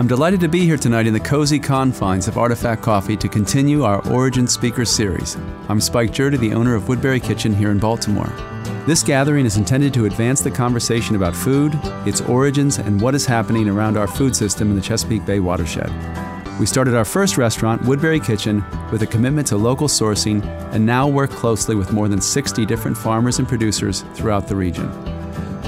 [0.00, 3.84] I'm delighted to be here tonight in the cozy confines of Artifact Coffee to continue
[3.84, 5.36] our Origin Speaker series.
[5.68, 8.32] I'm Spike Gjerde, the owner of Woodberry Kitchen here in Baltimore.
[8.86, 13.26] This gathering is intended to advance the conversation about food, its origins, and what is
[13.26, 15.92] happening around our food system in the Chesapeake Bay watershed.
[16.58, 21.08] We started our first restaurant, Woodberry Kitchen, with a commitment to local sourcing and now
[21.08, 25.19] work closely with more than 60 different farmers and producers throughout the region.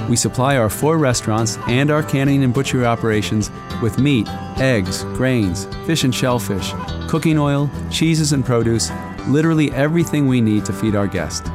[0.08, 3.50] We supply our four restaurants and our canning and butchery operations
[3.80, 6.72] with meat, eggs, grains, fish and shellfish,
[7.08, 8.90] cooking oil, cheeses and produce,
[9.28, 11.48] literally everything we need to feed our guests.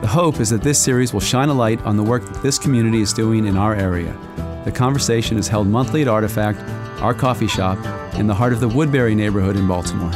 [0.00, 2.58] The hope is that this series will shine a light on the work that this
[2.58, 4.16] community is doing in our area.
[4.64, 6.60] The conversation is held monthly at Artifact,
[7.00, 7.78] our coffee shop,
[8.14, 10.12] in the heart of the Woodberry neighborhood in Baltimore.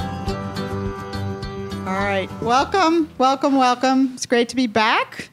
[1.86, 4.12] All right, welcome, welcome, welcome.
[4.14, 5.30] It's great to be back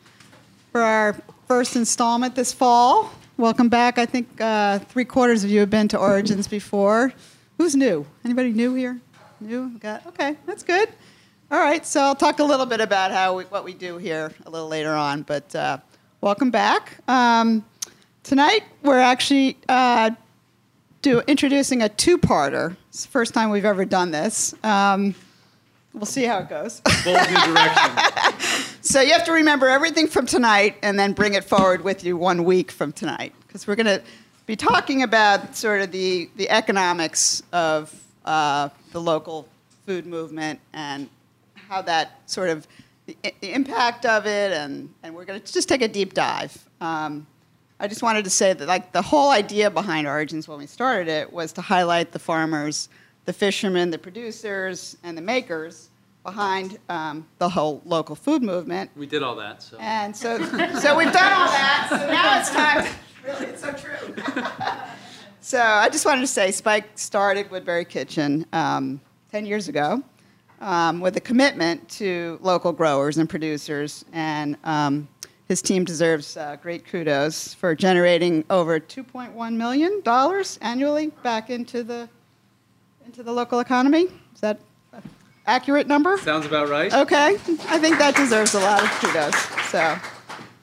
[0.71, 1.15] for our
[1.49, 3.11] first installment this fall.
[3.35, 3.97] Welcome back.
[3.97, 7.11] I think uh, three quarters of you have been to Origins before.
[7.57, 8.05] Who's new?
[8.23, 8.99] Anybody new here?
[9.41, 9.69] New?
[9.79, 10.37] Got okay.
[10.45, 10.89] That's good.
[11.49, 11.83] All right.
[11.87, 14.67] So I'll talk a little bit about how we, what we do here a little
[14.67, 15.23] later on.
[15.23, 15.79] But uh,
[16.21, 16.99] welcome back.
[17.07, 17.65] Um,
[18.21, 20.11] tonight we're actually uh,
[21.01, 22.77] do introducing a two-parter.
[22.89, 24.53] It's the first time we've ever done this.
[24.63, 25.15] Um,
[25.93, 26.81] we'll see how it goes.
[27.05, 28.69] Bold new direction.
[28.81, 32.17] So you have to remember everything from tonight and then bring it forward with you
[32.17, 33.33] one week from tonight.
[33.45, 34.01] Because we're going to
[34.45, 37.93] be talking about sort of the, the economics of
[38.25, 39.47] uh, the local
[39.85, 41.09] food movement and
[41.53, 42.67] how that sort of,
[43.05, 46.57] the, the impact of it, and, and we're going to just take a deep dive.
[46.81, 47.27] Um,
[47.79, 51.07] I just wanted to say that like the whole idea behind Origins when we started
[51.07, 52.89] it was to highlight the farmers,
[53.29, 55.91] the fishermen, the producers, and the makers
[56.23, 58.89] behind um, the whole local food movement.
[58.95, 59.77] We did all that, so.
[59.79, 60.39] And so,
[60.79, 61.87] so we've done all that.
[61.91, 62.87] So now it's time.
[63.23, 64.15] Really, it's so true.
[65.41, 68.99] so I just wanted to say, Spike started Woodberry Kitchen um,
[69.31, 70.01] ten years ago
[70.59, 75.07] um, with a commitment to local growers and producers, and um,
[75.47, 81.83] his team deserves uh, great kudos for generating over 2.1 million dollars annually back into
[81.83, 82.09] the
[83.09, 84.03] into the local economy.
[84.35, 84.59] Is that
[84.93, 85.01] an
[85.47, 86.15] accurate number?
[86.19, 86.93] Sounds about right.
[86.93, 87.29] Okay,
[87.67, 89.33] I think that deserves a lot of kudos.
[89.71, 89.97] So,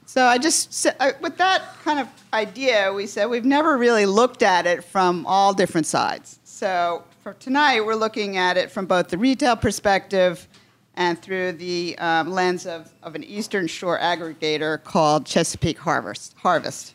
[0.05, 4.45] so I just uh, with that kind of idea, we said we've never really looked
[4.45, 6.39] at it from all different sides.
[6.45, 10.47] So for tonight, we're looking at it from both the retail perspective
[10.95, 16.95] and through the um, lens of, of an Eastern Shore aggregator called Chesapeake Harvest, Harvest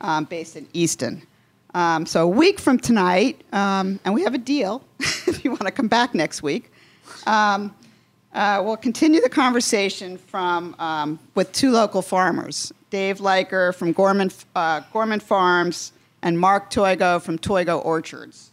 [0.00, 1.26] um, based in Easton.
[1.76, 5.66] Um, so a week from tonight, um, and we have a deal if you want
[5.66, 6.72] to come back next week.
[7.26, 7.76] Um,
[8.32, 14.30] uh, we'll continue the conversation from um, with two local farmers, Dave Liker from Gorman,
[14.54, 15.92] uh, Gorman Farms
[16.22, 18.52] and Mark Toigo from Toigo Orchards.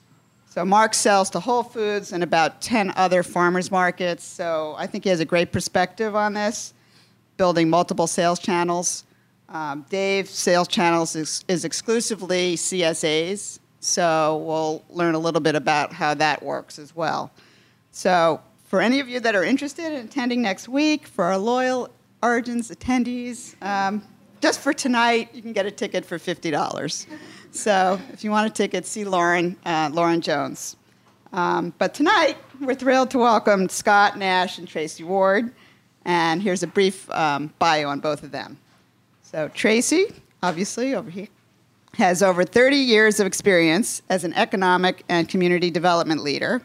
[0.50, 4.25] So Mark sells to Whole Foods and about 10 other farmers markets.
[4.25, 6.73] So I think he has a great perspective on this,
[7.38, 9.05] building multiple sales channels.
[9.53, 13.59] Um, Dave's sales channels is, is exclusively CSAs.
[13.80, 17.31] So we'll learn a little bit about how that works as well.
[17.91, 21.90] So for any of you that are interested in attending next week, for our loyal
[22.24, 24.02] Origins attendees, um,
[24.41, 27.06] just for tonight, you can get a ticket for $50.
[27.52, 30.78] So if you want a ticket, see Lauren, uh, Lauren Jones.
[31.31, 35.53] Um, but tonight, we're thrilled to welcome Scott Nash and Tracy Ward.
[36.06, 38.58] And here's a brief um, bio on both of them.
[39.34, 40.14] So Tracy,
[40.44, 41.28] obviously, over here,
[41.96, 46.62] has over 30 years of experience as an economic and community development leader,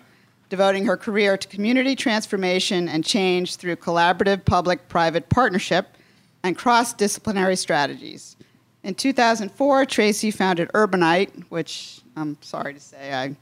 [0.51, 5.97] devoting her career to community transformation and change through collaborative public private partnership
[6.43, 8.37] and cross disciplinary strategies.
[8.83, 13.35] In 2004, Tracy founded Urbanite, which I'm sorry to say I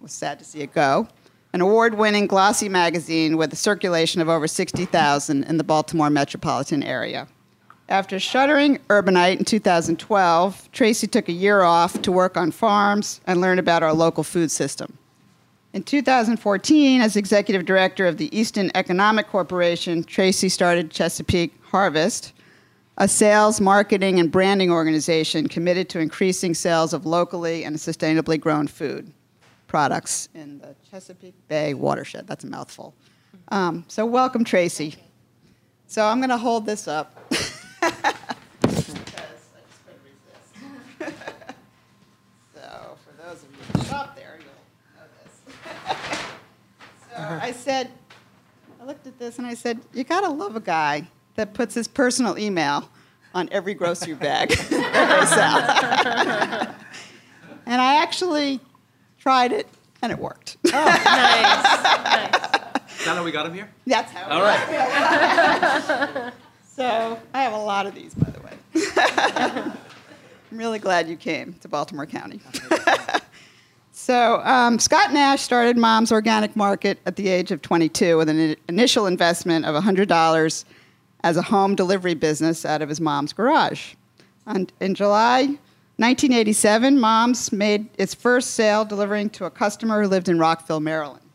[0.00, 1.06] was sad to see it go,
[1.52, 6.82] an award winning glossy magazine with a circulation of over 60,000 in the Baltimore metropolitan
[6.82, 7.28] area.
[7.90, 13.40] After shuttering Urbanite in 2012, Tracy took a year off to work on farms and
[13.40, 14.96] learn about our local food system.
[15.72, 22.32] In 2014, as executive director of the Easton Economic Corporation, Tracy started Chesapeake Harvest,
[22.96, 28.68] a sales, marketing, and branding organization committed to increasing sales of locally and sustainably grown
[28.68, 29.12] food
[29.66, 32.28] products in the Chesapeake Bay watershed.
[32.28, 32.94] That's a mouthful.
[33.48, 34.94] Um, so, welcome, Tracy.
[35.88, 37.16] So, I'm going to hold this up.
[37.80, 38.12] Because I
[38.72, 41.16] just couldn't resist.
[42.54, 44.48] so, for those of you who shop there, you'll
[44.96, 45.54] know this.
[47.10, 47.90] so, I said,
[48.80, 51.74] I looked at this and I said, you got to love a guy that puts
[51.74, 52.88] his personal email
[53.34, 56.74] on every grocery bag that they sell.
[57.66, 58.60] and I actually
[59.18, 59.68] tried it,
[60.02, 60.56] and it worked.
[60.66, 62.34] Oh, nice, nice.
[62.98, 63.70] Is that how we got him here?
[63.86, 64.28] That's how.
[64.30, 66.32] All right.
[66.80, 69.74] So I have a lot of these, by the way.
[70.50, 72.40] I'm really glad you came to Baltimore County.
[73.92, 78.56] so um, Scott Nash started Mom's Organic Market at the age of 22 with an
[78.66, 80.64] initial investment of $100
[81.22, 83.92] as a home delivery business out of his mom's garage.
[84.46, 85.58] And in July
[85.98, 91.29] 1987, Mom's made its first sale delivering to a customer who lived in Rockville, Maryland.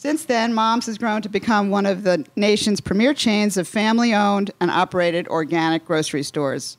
[0.00, 4.14] Since then, Mom's has grown to become one of the nation's premier chains of family
[4.14, 6.76] owned and operated organic grocery stores.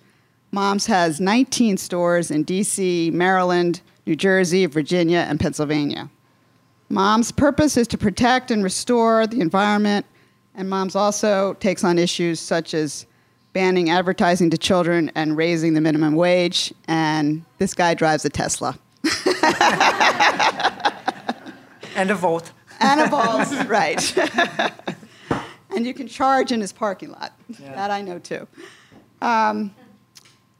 [0.53, 6.09] Mom's has 19 stores in DC, Maryland, New Jersey, Virginia, and Pennsylvania.
[6.87, 10.05] Mom's purpose is to protect and restore the environment,
[10.55, 13.05] and Mom's also takes on issues such as
[13.51, 16.73] banning advertising to children and raising the minimum wage.
[16.87, 18.79] And this guy drives a Tesla.
[21.99, 22.53] And a Volt.
[22.79, 24.17] And a balls, right.
[25.75, 27.33] and you can charge in his parking lot.
[27.59, 28.47] That I know too.
[29.21, 29.73] Um,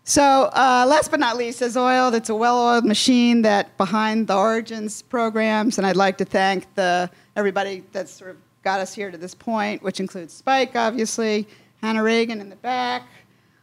[0.04, 4.36] so, uh, last but not least, as oiled, it's a well-oiled machine that behind the
[4.36, 9.12] Origins programs, and I'd like to thank the everybody that's sort of got us here
[9.12, 11.48] to this point, which includes Spike, obviously,
[11.82, 13.04] Hannah Reagan in the back,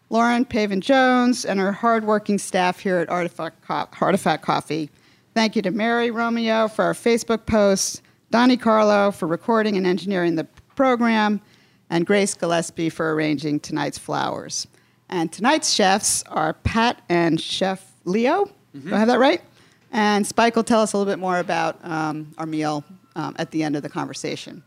[0.08, 4.88] Lauren Pavin Jones, and our hardworking staff here at Artifact, Co- Artifact Coffee.
[5.34, 8.00] Thank you to Mary Romeo for our Facebook posts,
[8.30, 10.44] Donnie Carlo for recording and engineering the
[10.74, 11.40] program,
[11.88, 14.66] and Grace Gillespie for arranging tonight's flowers.
[15.08, 18.50] And tonight's chefs are Pat and Chef Leo.
[18.74, 19.40] Do I have that right?
[19.92, 22.84] And Spike will tell us a little bit more about um, our meal
[23.14, 24.62] um, at the end of the conversation.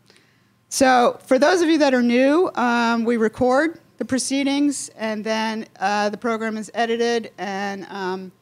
[0.70, 5.66] So, for those of you that are new, um, we record the proceedings, and then
[5.78, 8.32] uh, the program is edited and um,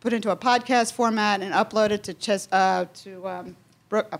[0.00, 3.56] put into a podcast format and uploaded to Ches- uh, to um,
[3.88, 4.18] Brook- uh,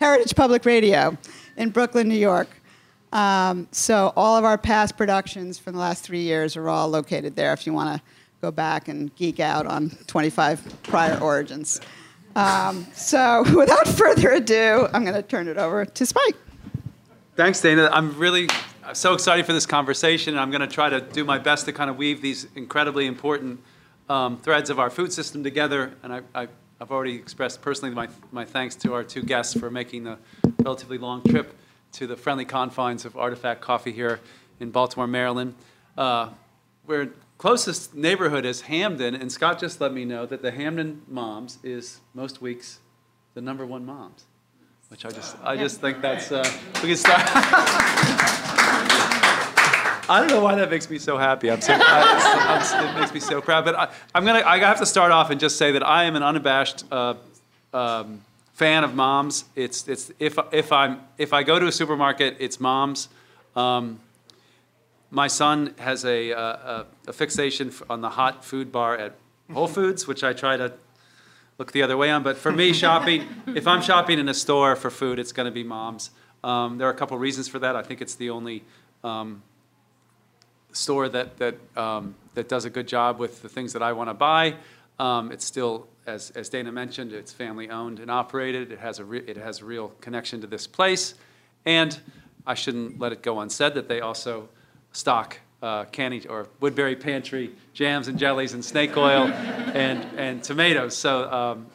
[0.00, 1.16] Heritage Public Radio
[1.56, 2.48] in Brooklyn, New York.
[3.12, 7.34] Um, so all of our past productions from the last three years are all located
[7.34, 7.52] there.
[7.52, 8.02] If you want to
[8.40, 11.80] go back and geek out on 25 prior origins.
[12.36, 16.36] Um, so without further ado, I'm going to turn it over to Spike.
[17.34, 17.90] Thanks, Dana.
[17.92, 18.48] I'm really
[18.92, 20.38] so excited for this conversation.
[20.38, 23.60] I'm going to try to do my best to kind of weave these incredibly important
[24.08, 25.94] um, threads of our food system together.
[26.02, 26.48] And I, I,
[26.80, 30.16] I've already expressed personally my, my thanks to our two guests for making the
[30.62, 31.56] relatively long trip
[31.92, 34.20] to the friendly confines of Artifact Coffee here
[34.60, 35.54] in Baltimore, Maryland.
[35.96, 36.30] Uh,
[36.86, 41.58] we're closest neighborhood is Hampden, and Scott just let me know that the Hampden Moms
[41.64, 42.78] is most weeks
[43.34, 44.26] the number one moms,
[44.88, 46.48] which I just I just think that's uh,
[46.82, 48.44] we can start.
[50.08, 51.50] I don't know why that makes me so happy.
[51.50, 53.64] I'm so I, I'm, it makes me so proud.
[53.64, 56.16] But I, I'm gonna I have to start off and just say that I am
[56.16, 57.14] an unabashed uh,
[57.74, 58.22] um,
[58.54, 59.44] fan of moms.
[59.54, 63.08] It's it's if if I'm if I go to a supermarket, it's moms.
[63.54, 64.00] Um,
[65.10, 69.14] my son has a, uh, a, a fixation on the hot food bar at
[69.52, 70.72] Whole Foods, which I try to
[71.56, 72.22] look the other way on.
[72.22, 75.50] But for me, shopping, if I'm shopping in a store for food, it's going to
[75.52, 76.10] be mom's.
[76.44, 77.74] Um, there are a couple reasons for that.
[77.74, 78.62] I think it's the only
[79.02, 79.42] um,
[80.78, 84.10] store that that um, that does a good job with the things that I want
[84.10, 84.54] to buy.
[84.98, 88.72] Um, it's still, as as Dana mentioned, it's family owned and operated.
[88.72, 91.14] It has a re- it has a real connection to this place,
[91.66, 91.98] and
[92.46, 94.48] I shouldn't let it go unsaid that they also
[94.92, 99.28] stock uh, candy or Woodberry Pantry jams and jellies and snake oil
[99.74, 100.96] and and tomatoes.
[100.96, 101.30] So.
[101.30, 101.66] Um,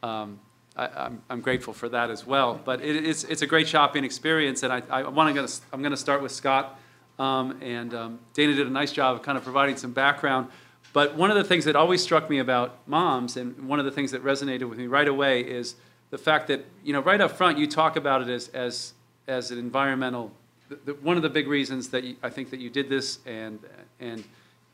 [0.00, 0.40] um,
[0.76, 2.60] I, I'm, I'm grateful for that as well.
[2.64, 5.90] But it, it's, it's a great shopping experience, and I, I want to I'm going
[5.90, 6.78] to start with Scott.
[7.18, 10.48] Um, and um, Dana did a nice job of kind of providing some background.
[10.92, 13.90] But one of the things that always struck me about moms, and one of the
[13.90, 15.74] things that resonated with me right away, is
[16.10, 18.94] the fact that you know right up front you talk about it as as
[19.26, 20.32] as an environmental.
[20.68, 23.18] The, the, one of the big reasons that you, I think that you did this,
[23.26, 23.58] and
[24.00, 24.24] and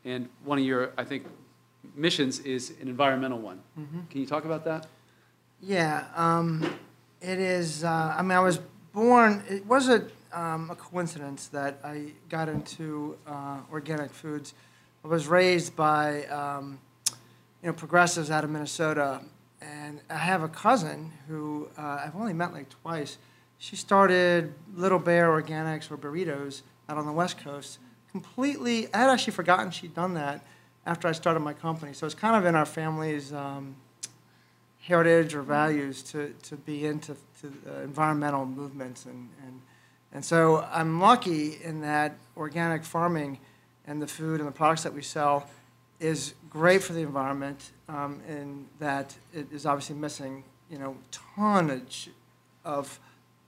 [0.05, 1.25] and one of your I think
[1.95, 3.61] missions is an environmental one.
[4.09, 4.87] Can you talk about that?
[5.61, 6.63] Yeah, um,
[7.21, 7.83] it is.
[7.83, 8.59] Uh, I mean, I was
[8.93, 9.43] born.
[9.49, 14.53] It was a, um, a coincidence that I got into uh, organic foods.
[15.03, 19.21] I was raised by um, you know progressives out of Minnesota,
[19.61, 23.17] and I have a cousin who uh, I've only met like twice.
[23.57, 27.79] She started Little Bear Organics or Burritos out on the West Coast.
[28.11, 30.45] Completely, I had actually forgotten she'd done that
[30.85, 31.93] after I started my company.
[31.93, 33.33] So it's kind of in our family's.
[33.33, 33.77] Um,
[34.87, 39.59] heritage or values to, to be into to, uh, environmental movements and, and
[40.15, 43.37] and so I'm lucky in that organic farming
[43.85, 45.49] and the food and the products that we sell
[45.99, 52.11] is great for the environment um, in that it is obviously missing, you know, tonnage
[52.63, 52.97] of,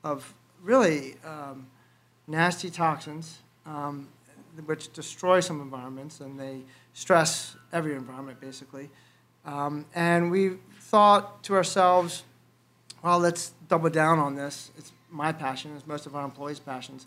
[0.03, 1.67] of really um,
[2.27, 4.09] nasty toxins, um,
[4.65, 8.89] which destroy some environments and they stress every environment basically.
[9.45, 12.23] Um, and we thought to ourselves,
[13.01, 14.71] well, let's double down on this.
[14.77, 17.05] It's my passion, it's most of our employees' passions,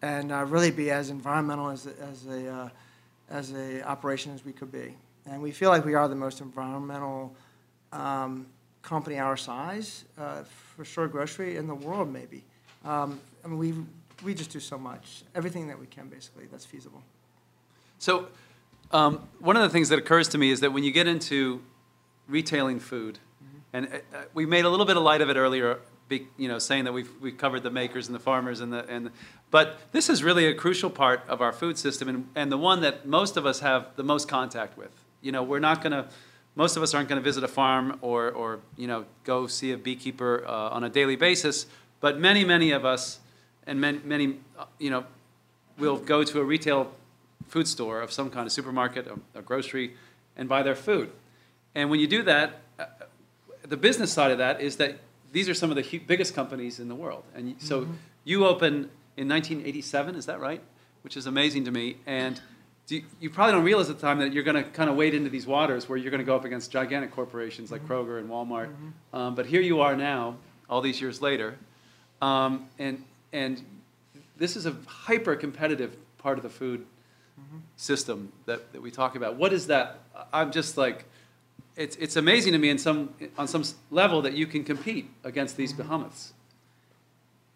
[0.00, 2.68] and uh, really be as environmental as, a- as a, uh,
[3.30, 4.94] as a operation as we could be.
[5.26, 7.34] And we feel like we are the most environmental
[7.92, 8.46] um,
[8.82, 10.42] company our size, uh,
[10.76, 12.42] for sure grocery in the world maybe.
[12.84, 13.74] Um, I mean, we,
[14.24, 17.02] we just do so much, everything that we can basically that's feasible.
[17.98, 18.26] So,
[18.90, 21.62] um, one of the things that occurs to me is that when you get into
[22.28, 23.20] retailing food,
[23.72, 25.78] and uh, uh, we made a little bit of light of it earlier,
[26.08, 28.88] be, you know, saying that we've we covered the makers and the farmers and the
[28.88, 29.10] and,
[29.50, 32.80] but this is really a crucial part of our food system and, and the one
[32.82, 34.90] that most of us have the most contact with.
[35.20, 36.06] You know, we're not going to.
[36.54, 39.72] Most of us aren't going to visit a farm or, or you know go see
[39.72, 41.66] a beekeeper uh, on a daily basis,
[42.00, 43.20] but many many of us,
[43.66, 45.04] and many, many uh, you know,
[45.78, 46.92] will go to a retail
[47.48, 49.94] food store of some kind, a supermarket, a, a grocery,
[50.36, 51.10] and buy their food.
[51.74, 52.84] And when you do that, uh,
[53.62, 54.98] the business side of that is that
[55.32, 57.24] these are some of the hu- biggest companies in the world.
[57.34, 57.88] And so
[58.24, 60.62] you opened in 1987, is that right?
[61.02, 61.96] Which is amazing to me.
[62.06, 62.40] And
[62.86, 64.96] do you, you probably don't realize at the time that you're going to kind of
[64.96, 68.18] wade into these waters where you're going to go up against gigantic corporations like Kroger
[68.18, 68.68] and Walmart.
[69.12, 70.36] Um, but here you are now,
[70.68, 71.56] all these years later,
[72.20, 73.62] um, and and
[74.36, 76.84] this is a hyper competitive part of the food
[77.76, 79.36] system that, that we talk about.
[79.36, 80.00] What is that?
[80.32, 81.04] I'm just like,
[81.76, 85.56] it's, it's amazing to me in some, on some level that you can compete against
[85.56, 86.32] these behemoths.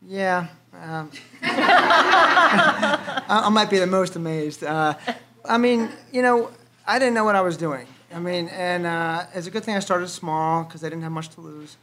[0.02, 1.10] Yeah, um,
[1.42, 4.62] I, I might be the most amazed.
[4.62, 4.94] Uh,
[5.44, 6.50] I mean, you know,
[6.86, 7.86] I didn't know what I was doing.
[8.12, 11.12] I mean, and uh, it's a good thing I started small because I didn't have
[11.12, 11.76] much to lose,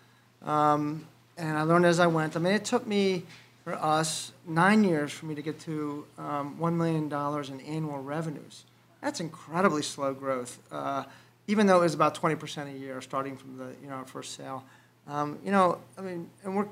[0.43, 1.05] um,
[1.37, 2.35] and I learned as I went.
[2.35, 3.23] I mean, it took me,
[3.63, 8.01] for us, nine years for me to get to um, one million dollars in annual
[8.01, 8.63] revenues.
[9.01, 11.03] That's incredibly slow growth, uh,
[11.47, 14.05] even though it was about twenty percent a year, starting from the you know our
[14.05, 14.63] first sale.
[15.07, 16.67] Um, you know, I mean, and we're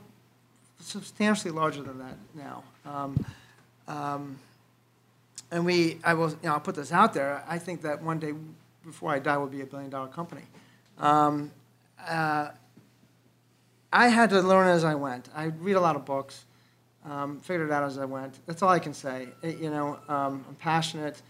[0.80, 2.64] substantially larger than that now.
[2.86, 3.26] Um,
[3.88, 4.40] um,
[5.52, 7.44] and we, I will, you know, I'll put this out there.
[7.48, 8.34] I think that one day,
[8.86, 10.44] before I die, we'll be a billion dollar company.
[10.98, 11.52] Um,
[12.08, 12.50] uh,
[13.92, 15.28] I had to learn as I went.
[15.36, 16.46] I read a lot of books,
[17.06, 18.40] um, figured it out as I went.
[18.46, 19.28] That's all I can say.
[19.44, 21.22] It- you know, um, I'm passionate.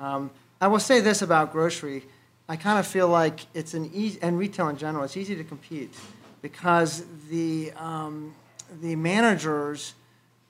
[0.00, 2.04] I will say this about grocery.
[2.48, 5.42] I kind of feel like it's an easy, and retail in general, it's easy to
[5.42, 5.92] compete
[6.42, 8.34] because the, um,
[8.80, 9.94] the managers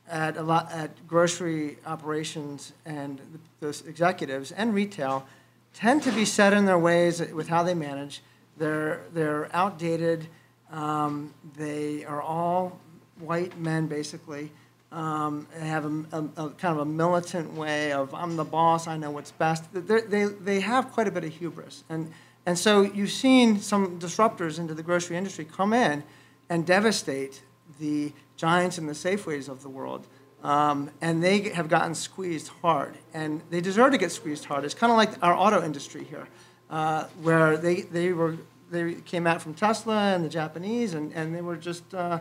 [0.09, 3.21] at a lot, at grocery operations and
[3.61, 5.27] those executives and retail
[5.73, 8.23] tend to be set in their ways with how they manage.
[8.59, 10.27] They're, they're outdated.
[10.71, 12.79] Um, they are all
[13.21, 14.53] white men, basically.
[14.93, 18.97] Um, have a, a- a kind of a militant way of I'm the boss, I
[18.97, 19.65] know what's best.
[19.73, 22.13] They're, they they have quite a bit of hubris, and
[22.47, 26.05] and so you've seen some disruptors into the grocery industry come in
[26.49, 27.43] and devastate
[27.81, 30.07] the giants and the Safeways of the world.
[30.45, 34.65] Um, and they have gotten squeezed hard, and they deserve to get squeezed hard.
[34.65, 36.29] It's kind of like our auto industry here,
[36.71, 38.37] uh, where they, they were
[38.71, 42.21] they came out from Tesla and the Japanese, and, and they were just uh,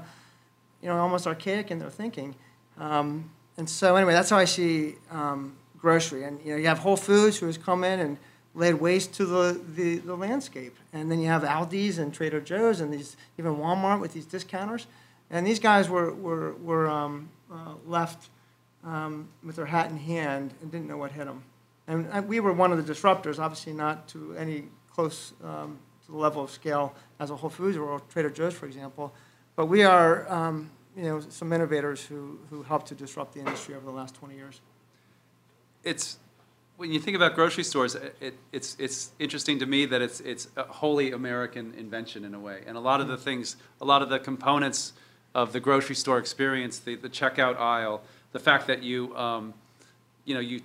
[0.82, 2.34] you know almost archaic in their thinking.
[2.78, 6.24] Um, and so anyway, that's how I see um, grocery.
[6.24, 8.18] And you know, you have Whole Foods who has come in and
[8.54, 10.76] laid waste to the, the, the landscape.
[10.94, 14.88] And then you have Aldi's and Trader Joe's and these even Walmart with these discounters.
[15.30, 18.30] And these guys were were, were um, uh, left
[18.84, 21.44] um, with their hat in hand and didn't know what hit them.
[21.88, 26.18] And we were one of the disruptors, obviously not to any close um, to the
[26.18, 29.14] level of scale as a Whole Foods or Trader Joe's, for example.
[29.56, 33.76] But we are, um, you know, some innovators who, who helped to disrupt the industry
[33.76, 34.62] over the last 20 years.
[35.84, 36.18] It's,
[36.78, 40.20] when you think about grocery stores, it, it, it's, it's interesting to me that it's,
[40.22, 42.62] it's a wholly American invention in a way.
[42.66, 44.94] And a lot of the things, a lot of the components
[45.34, 49.54] of the grocery store experience, the, the checkout aisle, the fact that you, um,
[50.24, 50.62] you know, you,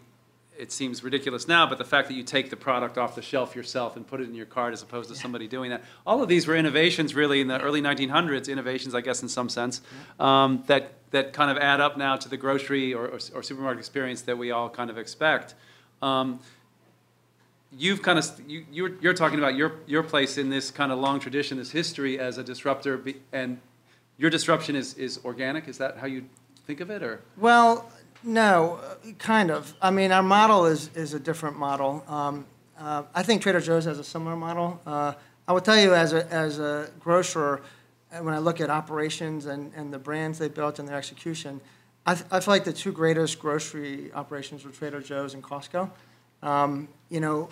[0.61, 3.57] it seems ridiculous now, but the fact that you take the product off the shelf
[3.57, 5.83] yourself and put it in your cart as opposed to somebody doing that.
[6.07, 9.49] All of these were innovations really in the early 1900s, innovations, I guess, in some
[9.49, 9.81] sense,
[10.19, 13.79] um, that, that kind of add up now to the grocery or, or, or supermarket
[13.79, 15.55] experience that we all kind of expect.
[16.03, 16.41] Um,
[17.73, 20.99] you've kind of you, you're, you're talking about your, your place in this kind of
[20.99, 23.03] long tradition, this history as a disruptor,
[23.33, 23.59] and
[24.19, 25.69] your disruption is, is organic.
[25.69, 26.27] Is that how you
[26.67, 27.91] think of it, or Well,
[28.23, 29.75] no, uh, kind of.
[29.81, 32.05] I mean, our model is, is a different model.
[32.07, 32.47] Um,
[32.79, 34.81] uh, I think Trader Joe's has a similar model.
[34.87, 35.15] Uh,
[35.47, 37.63] I will tell you, as a, as a grocer,
[38.13, 41.61] uh, when I look at operations and, and the brands they built and their execution,
[42.07, 45.91] I, I feel like the two greatest grocery operations were Trader Joe's and Costco.
[46.43, 47.49] Um, you know,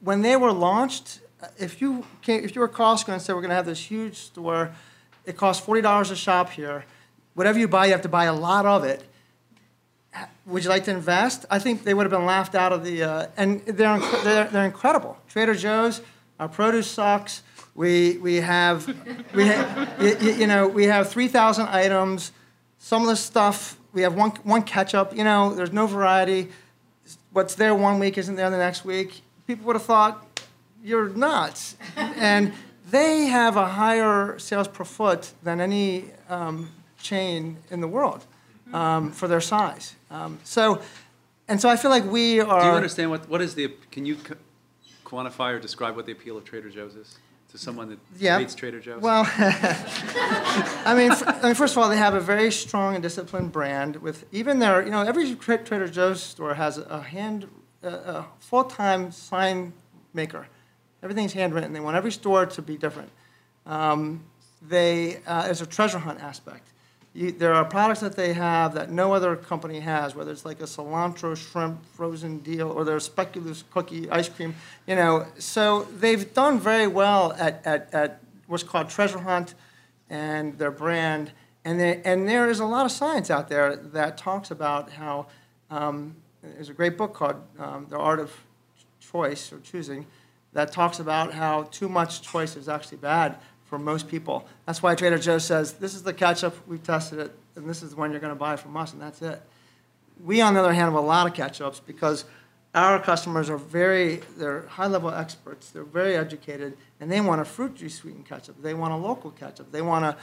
[0.00, 3.42] when they were launched, uh, if you came, if you were Costco and said we're
[3.42, 4.72] going to have this huge store,
[5.24, 6.84] it costs forty dollars a shop here.
[7.34, 9.04] Whatever you buy, you have to buy a lot of it.
[10.46, 11.46] Would you like to invest?
[11.50, 13.02] I think they would have been laughed out of the.
[13.02, 15.16] Uh, and they're, inc- they're they're incredible.
[15.28, 16.00] Trader Joe's,
[16.38, 17.42] our produce sucks.
[17.74, 18.86] We we have
[19.34, 22.32] we ha- you, you know we have three thousand items.
[22.78, 25.16] Some of the stuff we have one one ketchup.
[25.16, 26.48] You know, there's no variety
[27.32, 29.22] what's there one week isn't there the next week.
[29.46, 30.42] People would have thought
[30.82, 31.76] you're nuts.
[31.96, 32.52] and
[32.90, 38.26] they have a higher sales per foot than any um, chain in the world
[38.72, 39.94] um, for their size.
[40.10, 40.80] Um, so,
[41.48, 42.60] and so I feel like we are.
[42.60, 44.16] Do you understand what, what is the, can you
[45.04, 47.18] quantify or describe what the appeal of Trader Joe's is
[47.50, 48.38] to someone that Yeah.
[48.38, 49.02] hates Trader Joe's?
[49.02, 53.02] Well, I mean, f- I mean, first of all, they have a very strong and
[53.02, 53.96] disciplined brand.
[53.96, 57.46] With even their, you know, every Tra- Trader Joe's store has a hand,
[57.82, 59.72] a, a full-time sign
[60.12, 60.46] maker.
[61.02, 61.72] Everything's handwritten.
[61.72, 63.10] They want every store to be different.
[63.66, 64.24] Um,
[64.62, 66.69] they, uh, there's a treasure hunt aspect.
[67.12, 70.60] You, there are products that they have that no other company has, whether it's like
[70.60, 74.54] a cilantro shrimp frozen deal or their speculoos cookie ice cream,
[74.86, 75.26] you know.
[75.38, 79.54] So they've done very well at, at, at what's called treasure hunt
[80.08, 81.32] and their brand.
[81.64, 85.26] And, they, and there is a lot of science out there that talks about how
[85.68, 88.32] um, there's a great book called um, The Art of
[89.00, 90.06] Choice or Choosing
[90.52, 93.36] that talks about how too much choice is actually bad
[93.70, 94.44] for most people.
[94.66, 97.90] That's why Trader Joe says, this is the ketchup, we've tested it, and this is
[97.90, 99.40] the one you're going to buy from us, and that's it.
[100.24, 102.24] We, on the other hand, have a lot of ketchups because
[102.74, 107.76] our customers are very, they're high-level experts, they're very educated, and they want a fruit
[107.76, 108.60] juice sweetened ketchup.
[108.60, 109.70] They want a local ketchup.
[109.70, 110.16] They want a,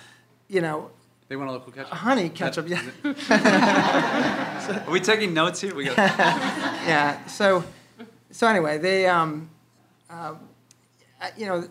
[0.50, 0.92] you know,
[1.30, 1.94] They want a local ketchup?
[1.94, 2.68] honey ketchup.
[2.68, 2.84] Yeah.
[4.86, 5.74] Are we taking notes here?
[5.74, 7.26] We got, yeah.
[7.28, 7.64] So,
[8.30, 9.50] so anyway, they, um,
[10.10, 10.36] uh,
[11.38, 11.64] you know,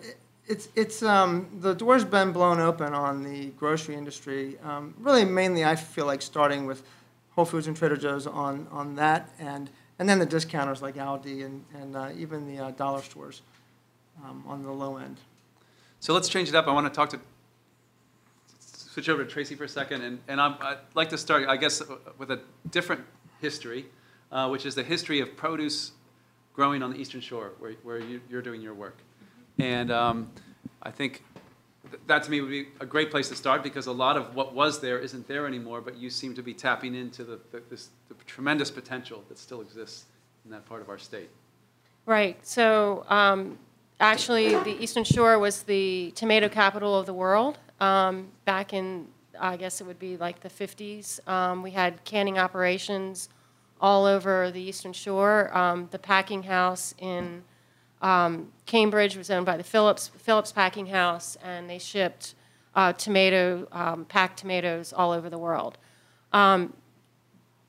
[0.48, 4.58] it's it's um, the door's been blown open on the grocery industry.
[4.62, 6.82] Um, really, mainly, I feel like starting with
[7.30, 11.44] Whole Foods and Trader Joe's on on that, and and then the discounters like Aldi
[11.44, 13.42] and and uh, even the uh, dollar stores
[14.24, 15.18] um, on the low end.
[16.00, 16.66] so let's change it up.
[16.66, 17.20] I want to talk to,
[18.58, 20.02] switch over to Tracy for a second.
[20.02, 21.82] And, and I'm, I'd like to start, I guess,
[22.18, 23.04] with a different
[23.40, 23.86] history,
[24.32, 25.92] uh, which is the history of produce
[26.54, 28.96] growing on the Eastern Shore, where, where you, you're doing your work.
[29.58, 30.30] And um,
[30.82, 31.22] I think
[31.90, 34.34] th- that to me would be a great place to start because a lot of
[34.34, 37.62] what was there isn't there anymore, but you seem to be tapping into the, the,
[37.70, 40.04] this, the tremendous potential that still exists
[40.44, 41.30] in that part of our state.
[42.04, 42.38] Right.
[42.46, 43.58] So um,
[43.98, 49.56] actually, the Eastern Shore was the tomato capital of the world um, back in, I
[49.56, 51.26] guess it would be like the 50s.
[51.28, 53.28] Um, we had canning operations
[53.80, 55.56] all over the Eastern Shore.
[55.56, 57.42] Um, the packing house in
[58.06, 62.34] um, Cambridge was owned by the Phillips Phillips Packing House, and they shipped
[62.76, 65.76] uh, tomato um, packed tomatoes all over the world.
[66.32, 66.72] Um,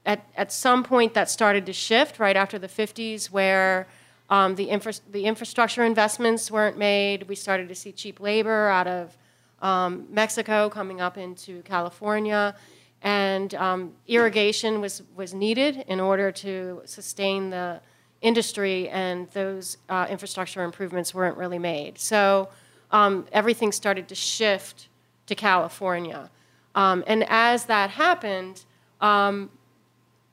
[0.06, 3.88] at, at some point that started to shift right after the 50s where
[4.30, 7.28] um, the, infra- the infrastructure investments weren't made.
[7.28, 9.18] We started to see cheap labor out of
[9.62, 12.56] um, Mexico coming up into California.
[13.02, 17.82] And um, irrigation was, was needed in order to sustain the
[18.22, 22.00] industry, and those uh, infrastructure improvements weren't really made.
[22.00, 22.50] So
[22.92, 24.88] um, everything started to shift
[25.28, 26.30] to California.
[26.76, 28.64] Um, and as that happened,
[29.02, 29.50] um,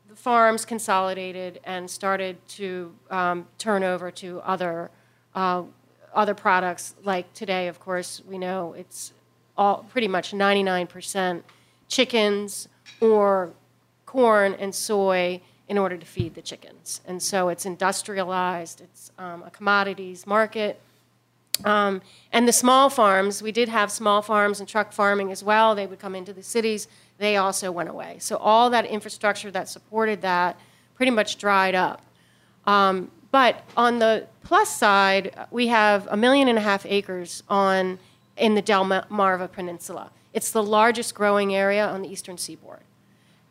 [0.09, 4.91] the farms consolidated and started to um, turn over to other
[5.35, 5.65] uh,
[6.15, 6.95] other products.
[7.03, 9.13] Like today, of course, we know it's
[9.57, 11.43] all pretty much 99%
[11.89, 12.69] chickens
[13.01, 13.53] or
[14.07, 17.01] corn and soy in order to feed the chickens.
[17.07, 18.81] And so it's industrialized.
[18.81, 20.81] It's um, a commodities market.
[21.65, 25.75] Um, and the small farms, we did have small farms and truck farming as well.
[25.75, 26.89] They would come into the cities.
[27.19, 28.17] They also went away.
[28.19, 30.59] So all that infrastructure that supported that
[30.97, 32.03] pretty much dried up.
[32.67, 37.99] Um, but on the plus side, we have a million and a half acres on
[38.37, 40.11] in the Delmarva Peninsula.
[40.33, 42.81] It's the largest growing area on the eastern seaboard.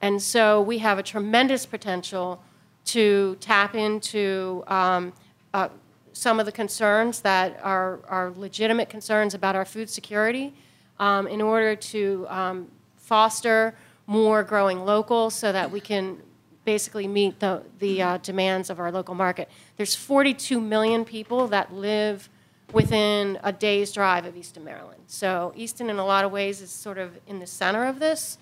[0.04, 2.44] And so we have a tremendous potential
[2.88, 5.14] to tap into um,
[5.54, 5.70] uh,
[6.12, 10.54] some of the concerns that are, are legitimate concerns about our food security
[11.00, 16.18] um, in order to um, foster more growing local so that we can
[16.66, 19.50] basically meet the, the uh, demands of our local market.
[19.78, 22.28] There's 42 million people that live
[22.74, 25.04] within a day's drive of Easton, Maryland.
[25.08, 28.38] So Easton, in a lot of ways, is sort of in the center of this.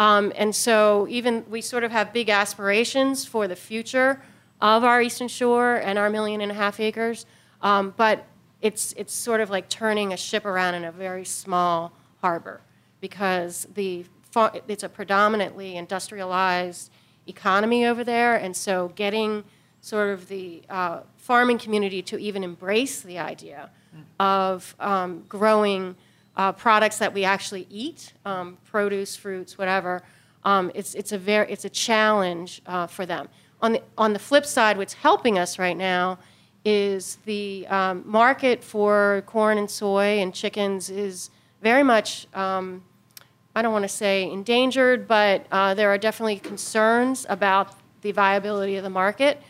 [0.00, 4.22] Um, and so even we sort of have big aspirations for the future
[4.62, 7.26] of our Eastern Shore and our million and a half acres.
[7.60, 8.24] Um, but
[8.62, 12.62] it's, it's sort of like turning a ship around in a very small harbor
[13.02, 14.06] because the,
[14.66, 16.90] it's a predominantly industrialized
[17.26, 18.36] economy over there.
[18.36, 19.44] And so getting
[19.82, 23.68] sort of the uh, farming community to even embrace the idea
[24.18, 25.94] of um, growing
[26.36, 30.02] uh, products that we actually eat, um, produce, fruits, whatever.
[30.44, 33.28] Um, it's, it's, a very, it's a challenge uh, for them.
[33.62, 36.18] On the, on the flip side, what's helping us right now
[36.64, 41.30] is the um, market for corn and soy and chickens is
[41.62, 42.82] very much, um,
[43.54, 48.76] I don't want to say endangered, but uh, there are definitely concerns about the viability
[48.76, 49.42] of the market.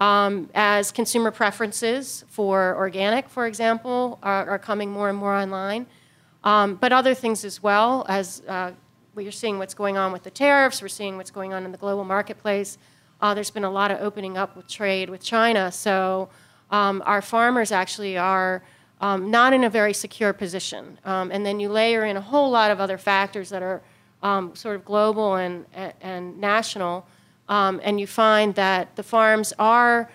[0.00, 5.86] Um, as consumer preferences for organic, for example, are, are coming more and more online.
[6.44, 8.72] Um, but other things as well, as uh,
[9.14, 11.78] we're seeing what's going on with the tariffs, we're seeing what's going on in the
[11.78, 12.78] global marketplace.
[13.20, 15.72] Uh, there's been a lot of opening up with trade with China.
[15.72, 16.28] So
[16.70, 18.62] um, our farmers actually are
[19.00, 20.98] um, not in a very secure position.
[21.04, 23.82] Um, and then you layer in a whole lot of other factors that are
[24.22, 25.66] um, sort of global and,
[26.00, 27.06] and national
[27.48, 30.10] um, and you find that the farms are,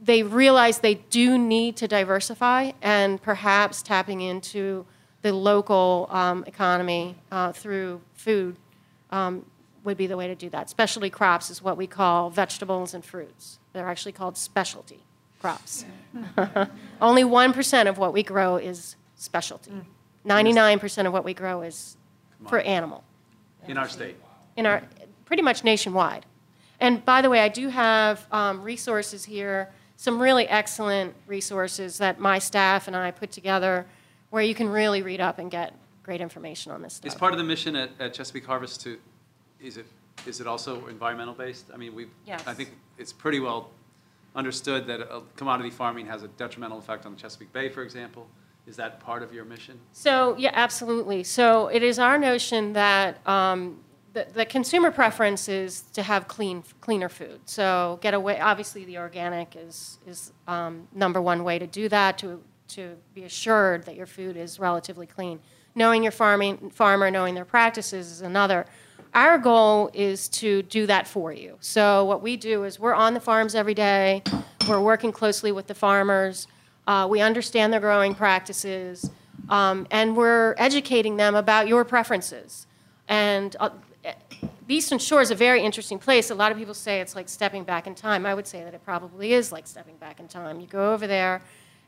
[0.00, 4.84] they realize they do need to diversify and perhaps tapping into
[5.22, 8.56] the local um, economy uh, through food
[9.10, 9.44] um,
[9.84, 10.68] would be the way to do that.
[10.68, 13.58] Specialty crops is what we call vegetables and fruits.
[13.72, 15.00] They're actually called specialty
[15.40, 15.84] crops.
[17.00, 19.72] Only 1% of what we grow is specialty.
[20.26, 21.96] 99% of what we grow is
[22.48, 23.04] for animal.
[23.68, 24.16] In our state.
[24.56, 24.82] In our,
[25.24, 26.26] pretty much nationwide.
[26.80, 32.18] And by the way, I do have um, resources here, some really excellent resources that
[32.18, 33.86] my staff and I put together
[34.30, 37.12] where you can really read up and get great information on this stuff.
[37.12, 38.98] Is part of the mission at, at Chesapeake Harvest to,
[39.60, 39.86] is it,
[40.26, 41.66] is it also environmental based?
[41.72, 42.42] I mean, we, Yes.
[42.46, 43.70] I think it's pretty well
[44.34, 48.28] understood that uh, commodity farming has a detrimental effect on the Chesapeake Bay, for example.
[48.66, 49.78] Is that part of your mission?
[49.92, 51.22] So, yeah, absolutely.
[51.22, 53.78] So it is our notion that um,
[54.12, 57.40] the, the consumer preference is to have clean, cleaner food.
[57.44, 58.40] So get away.
[58.40, 62.18] Obviously, the organic is is um, number one way to do that.
[62.18, 65.40] To to be assured that your food is relatively clean.
[65.74, 68.66] Knowing your farming farmer, knowing their practices is another.
[69.14, 71.56] Our goal is to do that for you.
[71.60, 74.22] So what we do is we're on the farms every day.
[74.68, 76.46] We're working closely with the farmers.
[76.86, 79.10] Uh, we understand their growing practices,
[79.48, 82.66] um, and we're educating them about your preferences.
[83.08, 83.70] And uh,
[84.68, 86.30] Eastern Shore is a very interesting place.
[86.30, 88.26] A lot of people say it's like stepping back in time.
[88.26, 90.60] I would say that it probably is like stepping back in time.
[90.60, 91.42] You go over there,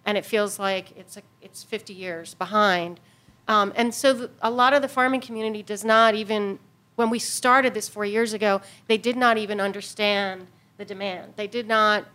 [0.09, 2.99] and it feels like it's a, it's 50 years behind.
[3.47, 6.59] Um, and so the, a lot of the farming community does not even,
[6.97, 10.47] when we started this four years ago, they did not even understand
[10.79, 11.35] the demand.
[11.37, 12.07] They did not,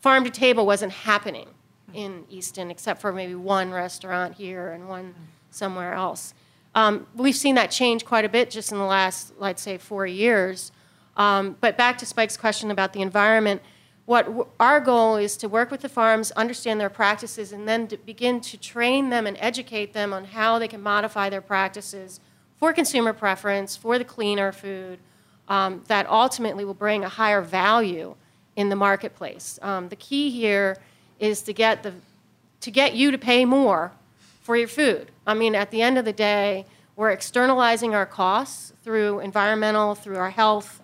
[0.00, 1.46] farm to table wasn't happening
[1.94, 5.14] in Easton except for maybe one restaurant here and one
[5.52, 6.34] somewhere else.
[6.74, 10.04] Um, we've seen that change quite a bit just in the last, let's say, four
[10.04, 10.72] years.
[11.16, 13.62] Um, but back to Spike's question about the environment,
[14.06, 17.96] what our goal is to work with the farms, understand their practices, and then to
[17.96, 22.20] begin to train them and educate them on how they can modify their practices
[22.56, 25.00] for consumer preference, for the cleaner food,
[25.48, 28.14] um, that ultimately will bring a higher value
[28.54, 29.58] in the marketplace.
[29.60, 30.78] Um, the key here
[31.18, 31.92] is to get the
[32.60, 33.92] to get you to pay more
[34.40, 35.10] for your food.
[35.26, 36.64] I mean, at the end of the day,
[36.96, 40.80] we're externalizing our costs through environmental, through our health,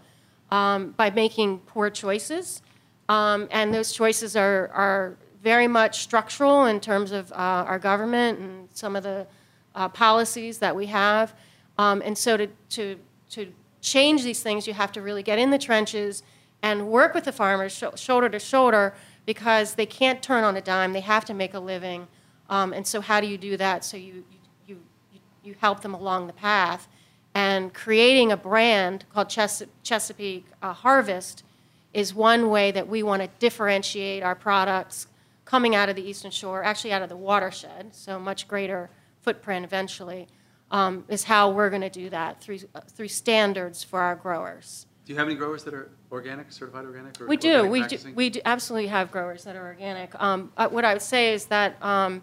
[0.51, 2.61] um, by making poor choices.
[3.09, 8.39] Um, and those choices are, are very much structural in terms of uh, our government
[8.39, 9.27] and some of the
[9.75, 11.35] uh, policies that we have.
[11.79, 12.97] Um, and so to, to,
[13.31, 16.23] to change these things, you have to really get in the trenches
[16.63, 18.95] and work with the farmers sh- shoulder to shoulder
[19.27, 20.93] because they can't turn on a dime.
[20.93, 22.07] They have to make a living.
[22.49, 23.85] Um, and so, how do you do that?
[23.85, 24.25] So, you,
[24.67, 24.79] you,
[25.13, 26.89] you, you help them along the path.
[27.35, 31.45] And creating a brand called Chesapeake uh, Harvest
[31.93, 35.07] is one way that we want to differentiate our products
[35.45, 38.89] coming out of the Eastern Shore, actually out of the watershed, so much greater
[39.21, 40.29] footprint eventually,
[40.71, 44.87] um, is how we're going to do that through, uh, through standards for our growers.
[45.05, 47.21] Do you have any growers that are organic, certified organic?
[47.21, 47.67] Or we do.
[47.67, 50.15] organic We do, we do absolutely have growers that are organic.
[50.23, 52.23] Um, uh, what I would say is that um,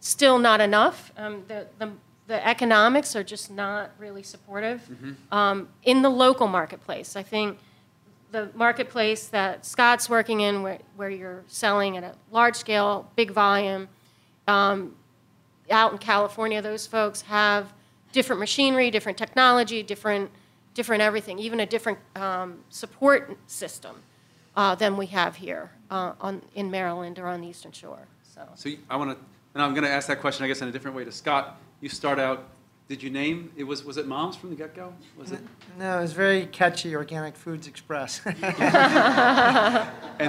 [0.00, 1.12] still not enough.
[1.16, 1.90] Um, the, the,
[2.28, 5.34] the economics are just not really supportive Mm-hmm.
[5.34, 7.16] um, in the local marketplace.
[7.16, 7.58] I think
[8.32, 13.30] the marketplace that Scott's working in, where, where you're selling at a large scale, big
[13.30, 13.88] volume,
[14.48, 14.96] um,
[15.70, 17.72] out in California, those folks have
[18.12, 20.30] different machinery, different technology, different,
[20.74, 23.96] different everything, even a different um, support system
[24.56, 28.06] uh, than we have here uh, on, in Maryland or on the Eastern Shore.
[28.34, 30.68] So, So I want to, and I'm going to ask that question, I guess, in
[30.68, 31.60] a different way to Scott.
[31.80, 32.48] You start out,
[32.88, 34.92] did you name, it was, was it Moms from the get-go?
[35.16, 35.40] Was it?
[35.78, 38.20] No, it was very catchy, Organic Foods Express.
[38.26, 38.36] And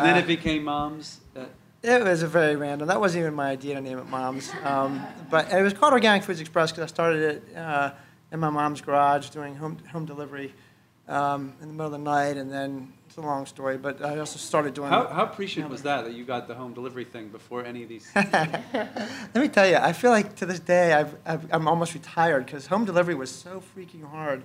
[0.01, 1.19] then it became Moms?
[1.35, 1.45] uh,
[1.81, 2.87] It was a very random.
[2.87, 4.51] That wasn't even my idea to name it Mom's.
[4.63, 7.91] Um, but it was called Organic Foods Express because I started it uh,
[8.31, 10.53] in my mom's garage doing home, home delivery
[11.07, 12.37] um, in the middle of the night.
[12.37, 14.89] And then it's a long story, but I also started doing.
[14.89, 17.89] How, how appreciative was that, that you got the home delivery thing before any of
[17.89, 18.09] these?
[18.15, 22.45] Let me tell you, I feel like to this day I've, I've, I'm almost retired
[22.45, 24.43] because home delivery was so freaking hard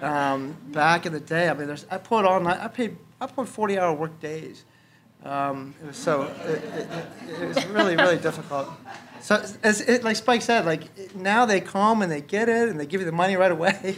[0.00, 1.48] um, back in the day.
[1.48, 2.60] I mean, there's, I pulled all night.
[2.60, 2.96] I paid.
[3.20, 4.64] I pulled 40-hour work days.
[5.24, 6.22] Um, it was so.
[6.22, 6.88] It, it,
[7.40, 8.68] it, was really, really difficult.
[9.20, 12.78] So, as it, like Spike said, like now they come and they get it and
[12.78, 13.78] they give you the money right away.
[13.82, 13.96] you know,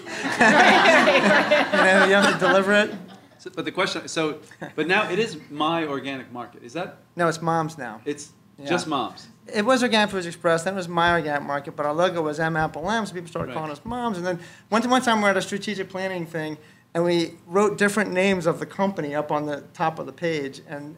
[2.06, 2.94] you have to deliver it.
[3.38, 4.38] So- But the question, so,
[4.76, 6.62] but now it is my organic market.
[6.62, 8.00] Is that, No, it's moms now.
[8.04, 8.68] it's Yeah.
[8.68, 9.26] just Moms?
[9.52, 12.40] It was Organic Foods Express, then it was My Organic Market, but our logo was
[12.40, 13.54] M Apple M, so people started Right.
[13.56, 14.16] calling us moms.
[14.18, 16.58] And then one, one time we were at a strategic planning thing,
[16.94, 20.62] and we wrote different names of the company up on the top of the page,
[20.68, 20.96] and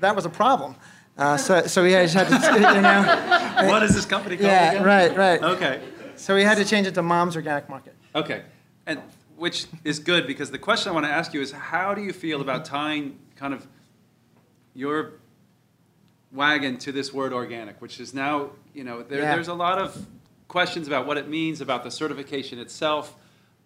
[0.00, 0.74] that was a problem.
[1.16, 2.18] Uh, so, so we had to,
[2.54, 4.84] you know, What is this company called yeah, again?
[4.84, 5.42] right, right.
[5.42, 5.80] Okay.
[6.14, 7.94] So we had to change it to Mom's Organic Market.
[8.14, 8.42] Okay,
[8.86, 9.00] and
[9.36, 12.12] which is good because the question I want to ask you is how do you
[12.12, 13.66] feel about tying kind of
[14.74, 15.14] your
[16.32, 19.34] wagon to this word organic, which is now, you know, there, Yeah.
[19.34, 20.06] there's a lot of
[20.48, 23.14] questions about what it means, about the certification itself.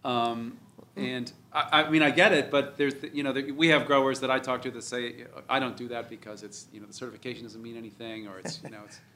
[0.04, 0.58] Um,
[0.96, 4.30] and I, I mean, I get it, but there's, you know, we have growers that
[4.30, 7.42] I talk to that say, I don't do that because it's, you know, the certification
[7.42, 9.00] doesn't mean anything, or it's, you know, it's.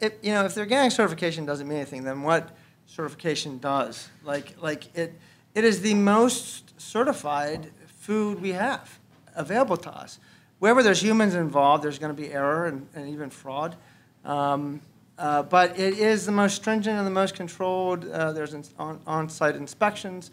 [0.00, 2.56] If, you know, if the organic certification doesn't mean anything, then what
[2.86, 4.08] certification does?
[4.24, 5.12] Like, like it,
[5.54, 8.98] it is the most certified food we have
[9.36, 10.18] available to us.
[10.58, 13.76] Wherever there's humans involved, there's going to be error and, and even fraud.
[14.24, 14.80] Um,
[15.18, 18.08] uh, but it is the most stringent and the most controlled.
[18.08, 20.30] Uh, there's on, on-site inspections.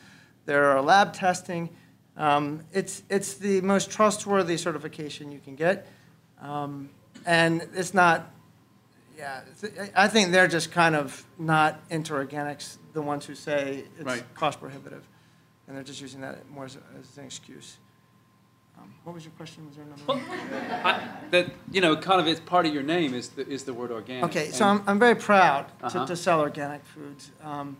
[0.51, 1.69] There are lab testing.
[2.17, 5.87] Um, it's, it's the most trustworthy certification you can get.
[6.41, 6.89] Um,
[7.25, 8.29] and it's not
[9.17, 9.41] yeah,
[9.95, 14.23] I think they're just kind of not into organics, the ones who say it's Right.
[14.33, 15.07] cost prohibitive.
[15.67, 17.77] And they're just using that more as, as an excuse.
[18.77, 19.65] Um, What was your question?
[19.67, 20.19] Was there another one?
[20.83, 23.73] I, that, you know, kind of it's part of your name is the, is the
[23.73, 24.25] word organic.
[24.25, 26.05] Okay, so I'm, I'm very proud to, Uh-huh.
[26.07, 27.31] to sell organic foods.
[27.41, 27.77] Um,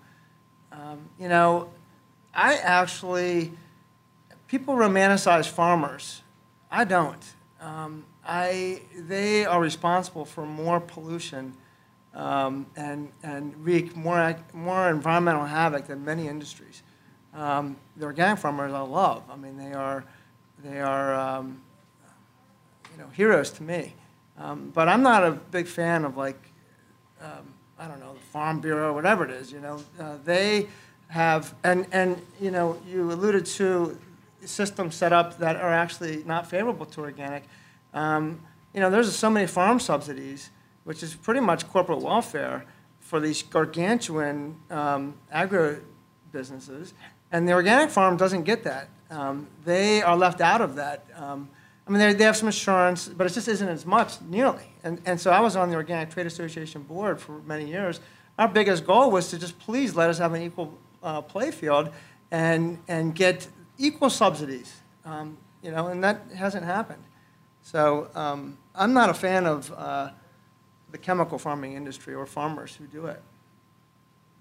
[0.72, 1.70] um, you know,
[2.34, 3.52] I actually,
[4.48, 6.22] people romanticize farmers.
[6.70, 7.24] I don't.
[7.60, 11.54] Um, I, they are responsible for more pollution
[12.14, 16.84] um, and, and wreak more, more environmental havoc than many industries.
[17.34, 19.24] Um, the organic farmers I love.
[19.30, 20.04] I mean, they are,
[20.64, 21.62] they are, um,
[22.92, 23.94] you know, heroes to me.
[24.38, 26.40] Um, but I'm not a big fan of like,
[27.22, 29.52] um, I don't know, the Farm Bureau, whatever it is.
[29.52, 30.68] You know, uh, they
[31.12, 33.98] have, and and you know, you alluded to
[34.46, 37.44] systems set up that are actually not favorable to organic.
[37.94, 38.40] Um,
[38.74, 40.50] you know, there's so many farm subsidies,
[40.86, 42.64] which is pretty much corporate welfare
[43.02, 45.82] for these gargantuan um, agro
[46.32, 46.94] businesses,
[47.32, 48.88] and the organic farm doesn't get that.
[49.10, 51.04] Um, they are left out of that.
[51.18, 51.50] Um,
[51.86, 54.64] I mean, they, they have some insurance, but it just isn't as much nearly.
[54.82, 58.00] And, and so I was on the Organic Trade Association board for many years.
[58.40, 61.90] Our biggest goal was to just please let us have an equal uh, play field
[62.32, 67.04] and, and get equal subsidies, um, you know, and that hasn't happened.
[67.62, 70.12] So um, I'm not a fan of uh,
[70.92, 73.22] the chemical farming industry or farmers who do it.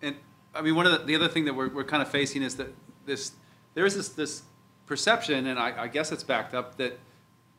[0.03, 0.17] And
[0.55, 2.57] I mean, one of the, the other thing that we're, we're kind of facing is
[2.57, 2.69] that
[3.07, 3.33] this
[3.75, 4.43] there is this this
[4.87, 6.99] perception, and I, I guess it's backed up that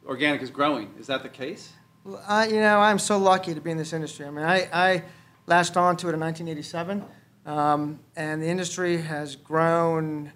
[0.05, 0.93] organic is growing.
[0.99, 1.73] Is that the case?
[2.03, 4.25] Well, I, you know, I'm so lucky to be in this industry.
[4.25, 5.03] I mean, I, I
[5.45, 7.05] latched on to it in 1987,
[7.45, 10.31] um, and the industry has grown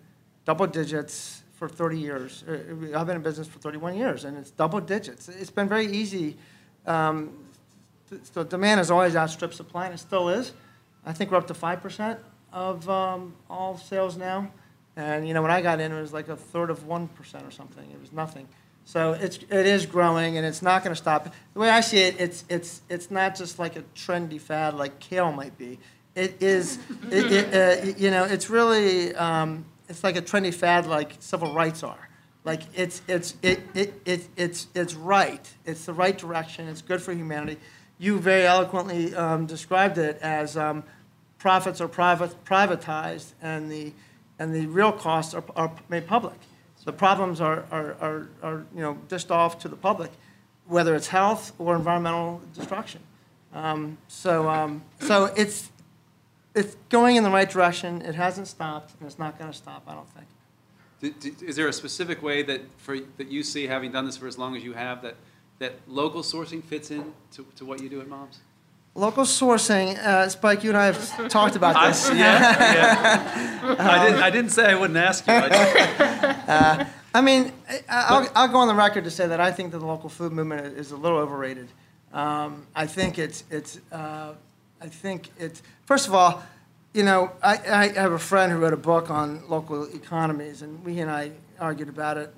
[0.46, 2.44] double digits for 30 years.
[2.48, 5.30] Uh, I've been in business for 31 years, and it's double digits.
[5.30, 6.38] It's been very easy.
[6.86, 7.46] Um,
[8.10, 10.54] th- so demand has always outstripped supply, and it still is.
[11.06, 12.18] I think we're up to 5%
[12.52, 14.52] of um, all sales now.
[14.96, 17.10] And, you know, when I got in, it was like a third of 1%
[17.48, 17.90] or something.
[17.92, 18.48] It was nothing.
[18.86, 21.34] So it's, it is growing, and it's not going to stop.
[21.54, 25.00] The way I see it, it's, it's, it's not just like a trendy fad like
[25.00, 25.80] kale might be.
[26.16, 26.80] It is,
[27.12, 31.54] it, it, uh, you know, it's really, um, it's like a trendy fad like civil
[31.54, 32.10] rights are.
[32.46, 35.52] Like it's it's it, it, it it's it's right.
[35.66, 36.68] It's the right direction.
[36.68, 37.58] It's good for humanity.
[37.98, 40.84] You very eloquently um, described it as um,
[41.40, 43.94] profits are private, privatized and the
[44.38, 46.38] and the real costs are, are made public.
[46.86, 50.12] The problems are, are, are, are you know dished off to the public,
[50.68, 53.02] whether it's health or environmental destruction.
[53.56, 55.72] Um, so um, so it's
[56.56, 58.02] it's going in the right direction.
[58.02, 59.84] It hasn't stopped, and it's not going to stop.
[59.88, 60.28] I don't think.
[61.44, 64.38] Is there a specific way that, for, that you see, having done this for as
[64.38, 65.16] long as you have, that,
[65.60, 68.40] that local sourcing fits in to, to what you do at Moms?
[68.96, 70.64] Local sourcing, uh, Spike.
[70.64, 72.10] You and I have talked about I- this.
[72.10, 73.76] Yeah, yeah.
[73.80, 75.34] I didn't, I didn't say I wouldn't ask you.
[75.34, 79.52] I just- I mean, I- I'll, I'll go on the record to say that I
[79.52, 81.68] think that the local food movement is a little overrated.
[82.14, 84.34] Um, I think it's, it's, uh,
[84.86, 86.44] I think it's, first of all,
[86.94, 90.86] you know, I, I have a friend who wrote a book on local economies, and
[90.86, 92.32] we and I argued about it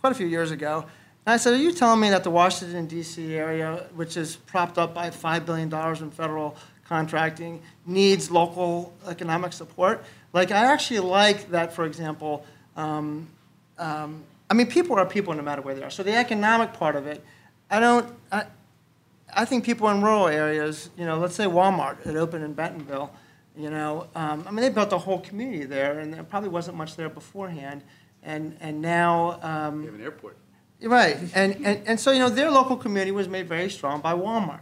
[0.00, 0.84] quite a few years ago.
[1.24, 3.36] And I said, Are you telling me that the Washington, D.C.
[3.36, 6.56] area, which is propped up by $5 billion in federal
[6.88, 10.04] contracting, needs local economic support?
[10.32, 12.44] Like, I actually like that, for example,
[12.76, 13.28] um,
[13.78, 15.90] um, I mean, people are people no matter where they are.
[15.90, 17.24] So the economic part of it,
[17.70, 18.12] I don't.
[18.32, 18.46] I,
[19.36, 23.10] I think people in rural areas, you know, let's say Walmart, it opened in Bentonville.
[23.56, 26.76] You know, um, I mean, they built a whole community there, and there probably wasn't
[26.76, 27.82] much there beforehand.
[28.22, 30.36] And and now, um, We have an airport.
[30.82, 34.12] Right, and, and, and so, you know, their local community was made very strong by
[34.12, 34.58] Walmart.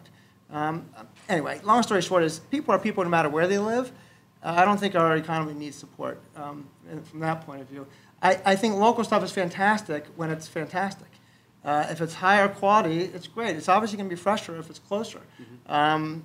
[0.52, 0.86] Um,
[1.28, 3.90] anyway, long story short is people are people no matter where they live.
[4.42, 6.68] Uh, I don't think our economy needs support um,
[7.04, 7.86] from that point of view.
[8.20, 11.08] I, I think local stuff is fantastic when it's fantastic.
[11.64, 13.56] Uh, if it's higher quality, it's great.
[13.56, 15.20] It's obviously going to be fresher if it's closer.
[15.66, 16.24] Um,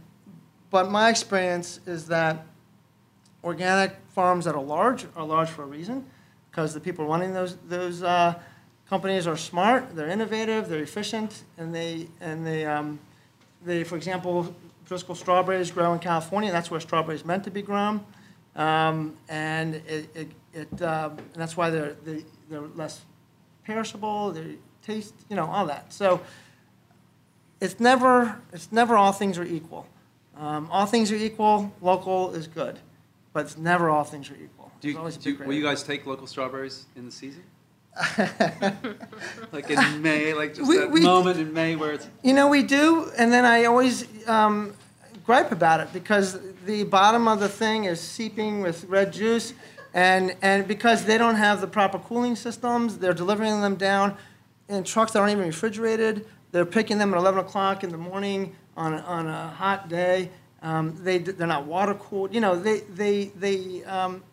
[0.70, 2.46] but my experience is that
[3.44, 6.06] organic farms that are large are large for a reason,
[6.50, 8.34] because the people running those those uh,
[8.90, 13.00] companies are smart, they're innovative, they're efficient, and they and they um,
[13.64, 16.52] they for example Driscoll strawberries grow in California.
[16.52, 18.04] That's where strawberries meant to be grown,
[18.56, 23.06] um, and it, it, it um, and that's why they're they, they're less
[23.66, 24.32] perishable.
[24.32, 25.92] They taste, you know, all that.
[25.94, 26.22] So
[27.60, 29.86] it's never it's never all things are equal.
[30.38, 31.74] Um, all things are equal.
[31.82, 32.80] Local is good,
[33.34, 34.72] but it's never all things are equal.
[34.80, 37.44] Do you, do you, will you guys take local strawberries in the season?
[39.52, 42.08] like in May, like just We- that we- moment in May where it's.
[42.24, 44.76] You know, we do, and then I always um,
[45.26, 49.54] gripe about it because the bottom of the thing is seeping with red juice,
[49.96, 54.16] and, and because they don't have the proper cooling systems, they're delivering them down
[54.70, 56.26] in trucks that aren't even refrigerated.
[56.52, 60.30] They're picking them at 11 o'clock in the morning on a, on a hot day.
[60.62, 62.34] Um, they, they're not water cooled.
[62.34, 64.24] You know, they, they, they, um,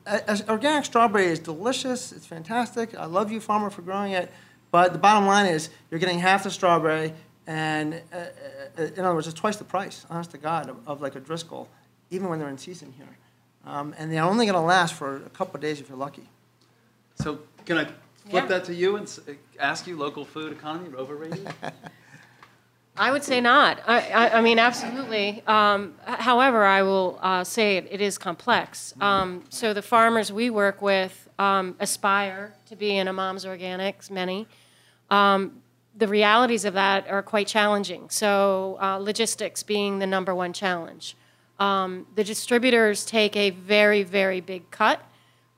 [0.49, 2.13] organic strawberry is delicious.
[2.13, 2.97] It's fantastic.
[2.97, 4.33] I love you, farmer, for growing it.
[4.71, 7.13] But the bottom line is you're getting half the strawberry,
[7.47, 8.17] and uh,
[8.77, 11.21] uh, in other words, it's twice the price, honest to God, of, of like a
[11.21, 11.69] Driscoll,
[12.11, 13.07] even when they're in season here.
[13.67, 16.29] Um, and they're only going to last for a couple of days if you're lucky.
[17.17, 17.87] So can I
[18.29, 18.49] flip Yeah.
[18.49, 19.11] that to you and
[19.59, 21.49] ask you local food economy overrated?
[22.97, 23.81] I would say not.
[23.89, 25.43] I, I, I mean, absolutely.
[25.49, 28.95] Um, however, I will uh, say it, it is complex.
[29.01, 34.13] Um, so the farmers we work with um, aspire to be in a Mom's Organics,
[34.13, 34.47] many.
[35.11, 35.61] Um,
[35.97, 38.11] the realities of that are quite challenging.
[38.11, 41.17] So uh, logistics being the number one challenge.
[41.59, 45.01] Um, the distributors take a very, very big cut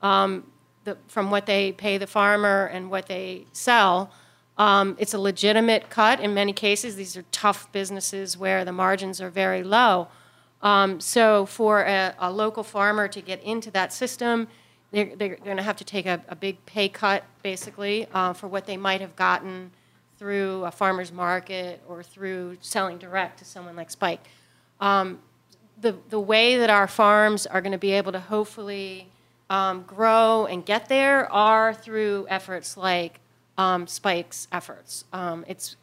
[0.01, 0.43] um,
[0.87, 4.09] the, from what they pay the farmer and what they sell.
[4.57, 6.95] Um, it's a legitimate cut in many cases.
[6.95, 10.07] These are tough businesses where the margins are very low.
[10.61, 14.47] Um, so for a, a local farmer to get into that system,
[14.91, 18.47] they're, they're going to have to take a, a big pay cut, basically, uh, for
[18.47, 19.71] what they might have gotten
[20.17, 24.21] through a farmer's market or through selling direct to someone like Spike.
[24.79, 25.19] Um,
[25.79, 29.09] the, the way that our farms are going to be able to hopefully
[29.49, 33.19] um, grow and get there are through efforts like
[33.57, 35.05] um, Spike's efforts.
[35.13, 35.75] Um, it's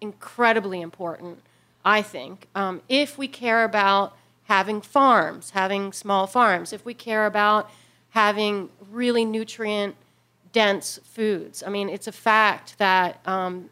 [0.00, 1.40] incredibly important,
[1.84, 7.26] I think, um, if we care about having farms, having small farms, if we care
[7.26, 7.70] about
[8.10, 9.94] having really nutrient
[10.52, 11.62] dense foods.
[11.64, 13.70] I mean, it's a fact that um,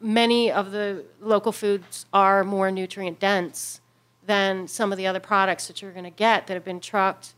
[0.00, 3.80] many of the local foods are more nutrient dense
[4.26, 7.34] than some of the other products that you're going to get that have been trucked,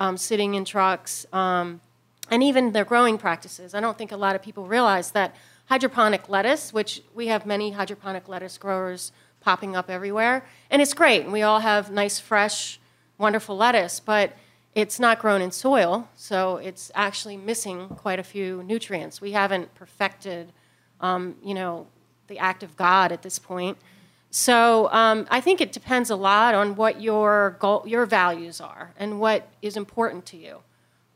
[0.00, 1.80] um, sitting in trucks, um,
[2.28, 3.74] and even their growing practices.
[3.74, 5.36] I don't think a lot of people realize that
[5.66, 11.22] hydroponic lettuce, which we have many hydroponic lettuce growers popping up everywhere, and it's great,
[11.22, 12.80] and we all have nice, fresh,
[13.18, 14.32] wonderful lettuce, but
[14.74, 19.20] It's not grown in soil, so it's actually missing quite a few nutrients.
[19.20, 20.52] We haven't perfected,
[21.00, 21.88] um, you know,
[22.28, 23.78] the act of God at this point.
[24.30, 28.92] So um, I think it depends a lot on what your goal, your values are,
[28.96, 30.58] and what is important to you.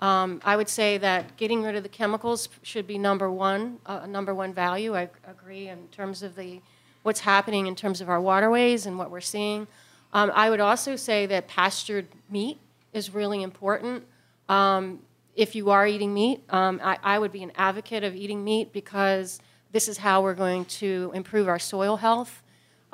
[0.01, 4.07] Um, I would say that getting rid of the chemicals should be number one, uh,
[4.07, 4.97] number one value.
[4.97, 6.61] I agree in terms of the
[7.05, 9.67] what's happening in terms of our waterways and what we're seeing.
[10.13, 12.59] Um, I would also say that pastured meat
[12.93, 14.05] is really important.
[14.49, 15.01] Um,
[15.37, 18.73] if you are eating meat, um, I, I would be an advocate of eating meat
[18.73, 19.39] because
[19.73, 22.43] this is how we're going to improve our soil health.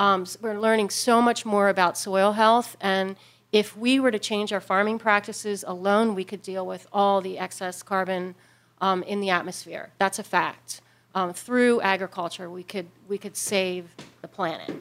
[0.01, 3.17] Um, s- we're learning so much more about soil health, and
[3.53, 7.39] if we were to change our farming practices alone, we could deal with all the
[7.39, 8.35] excess carbon
[8.81, 9.91] um, in the atmosphere.
[9.99, 10.81] That's a fact.
[11.15, 13.85] Um, through agriculture, we could we could save
[14.23, 14.73] the planet.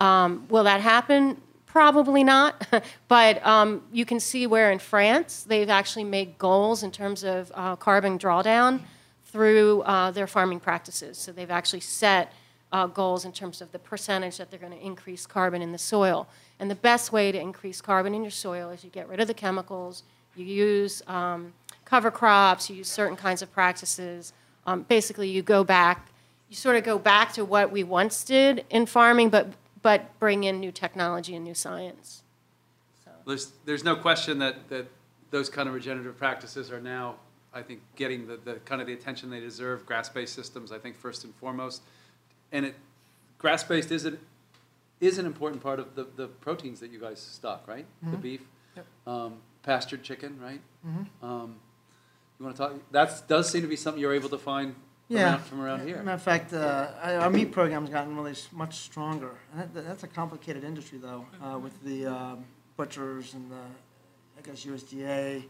[0.00, 1.40] Um, will that happen?
[1.66, 2.66] Probably not.
[3.08, 7.52] but um, you can see where in France they've actually made goals in terms of
[7.54, 8.80] uh, carbon drawdown
[9.26, 11.18] through uh, their farming practices.
[11.18, 12.32] So they've actually set
[12.72, 15.78] uh, goals in terms of the percentage that they're going to increase carbon in the
[15.78, 16.26] soil.
[16.58, 19.28] And the best way to increase carbon in your soil is you get rid of
[19.28, 20.04] the chemicals,
[20.34, 21.52] you use um,
[21.84, 24.32] cover crops, you use certain kinds of practices.
[24.66, 26.08] Um, basically, you go back,
[26.48, 29.48] you sort of go back to what we once did in farming, but,
[29.82, 32.22] but bring in new technology and new science.
[33.04, 33.10] So.
[33.26, 34.86] There's, there's no question that, that
[35.30, 37.16] those kind of regenerative practices are now,
[37.52, 39.84] I think, getting the, the kind of the attention they deserve.
[39.84, 41.82] Grass-based systems, I think, first and foremost,
[42.52, 42.74] and it,
[43.38, 44.18] grass-based is an
[45.00, 47.86] is an important part of the, the proteins that you guys stock, right?
[48.02, 48.42] The beef,
[49.04, 50.60] um, pastured chicken, right?
[51.20, 51.56] Um,
[52.38, 52.72] you want to talk?
[52.92, 54.76] That does seem to be something you're able to find
[55.08, 55.24] Yeah.
[55.32, 55.96] around, from around here.
[55.96, 59.32] Matter of fact, uh, our meat program's gotten really much stronger.
[59.52, 62.44] And that, that's a complicated industry, though, uh, with the um,
[62.76, 63.56] butchers and the,
[64.38, 65.44] I guess USDA.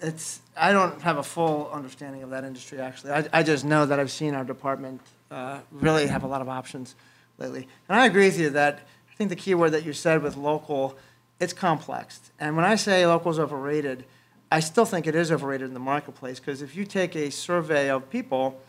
[0.00, 3.12] It's, I don't have a full understanding of that industry, actually.
[3.12, 5.00] I, I just know that I've seen our department
[5.30, 6.94] uh, really have a lot of options
[7.38, 7.68] lately.
[7.88, 10.36] And I agree with you that, I think the key word that you said with
[10.36, 10.96] local,
[11.40, 12.20] it's complex.
[12.38, 14.04] And when I say local is overrated,
[14.50, 17.90] I still think it is overrated in the marketplace, because if you take a survey
[17.90, 18.60] of people,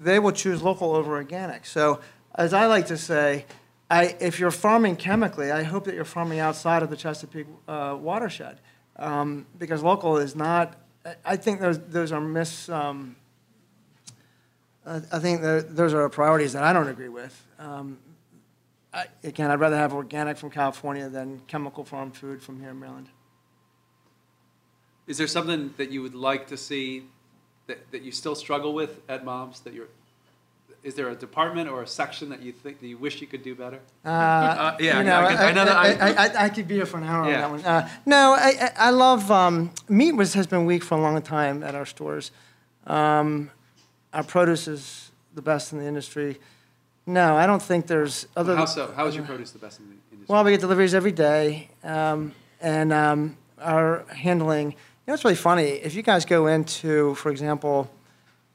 [0.00, 1.66] they will choose local over organic.
[1.66, 2.00] So,
[2.36, 3.44] as I like to say,
[3.90, 7.96] I, if you're farming chemically, I hope that you're farming outside of the Chesapeake uh,
[8.00, 8.60] watershed,
[8.96, 10.76] um, because local is not.
[11.24, 12.68] I- think those those are mis.
[12.68, 13.16] Um,
[14.86, 17.34] I I think those are priorities that I don't agree with.
[17.58, 17.98] Um,
[18.92, 22.80] I, again, I'd rather have organic from California than chemical farm food from here in
[22.80, 23.08] Maryland.
[25.06, 27.04] Is there something that you would like to see
[27.66, 29.60] that, that you still struggle with at Moms?
[29.60, 29.86] That you're,
[30.82, 33.42] is there a department or a section that you think that you wish you could
[33.44, 33.80] do better?
[34.04, 36.96] Uh, yeah, you know, I can- I know that I, I- could be here for
[36.98, 37.46] an hour Yeah.
[37.46, 37.84] on that one.
[37.84, 40.12] Uh, no, I, I I love um, meat.
[40.12, 42.30] Was has been weak for a long time at our stores.
[42.86, 43.50] Um,
[44.12, 46.38] our produce is the best in the industry.
[47.06, 48.56] No, I don't think there's other.
[48.56, 48.92] How so?
[48.92, 50.26] How is your produce the best in the industry?
[50.28, 54.70] Well, we get deliveries every day, um, and um, our handling.
[54.70, 54.76] You
[55.08, 55.64] know, it's really funny.
[55.64, 57.90] If you guys go into, for example,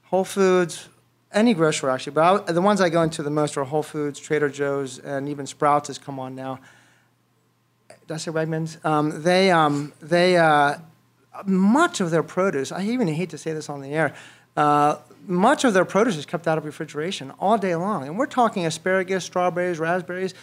[0.03, 0.87] Whole Foods,
[1.31, 4.19] any grocery actually, but I, the ones I go into the most are Whole Foods,
[4.19, 6.59] Trader Joe's, and even Sprouts has come on now.
[8.07, 8.83] Did I say Wegmans?
[8.85, 10.75] Um, they, um, they, uh,
[11.45, 12.71] much of their produce.
[12.71, 14.13] I even hate to say this on the air.
[14.55, 14.97] Uh,
[15.27, 18.65] much of their produce is kept out of refrigeration all day long, and we're talking
[18.65, 20.33] asparagus, strawberries, raspberries,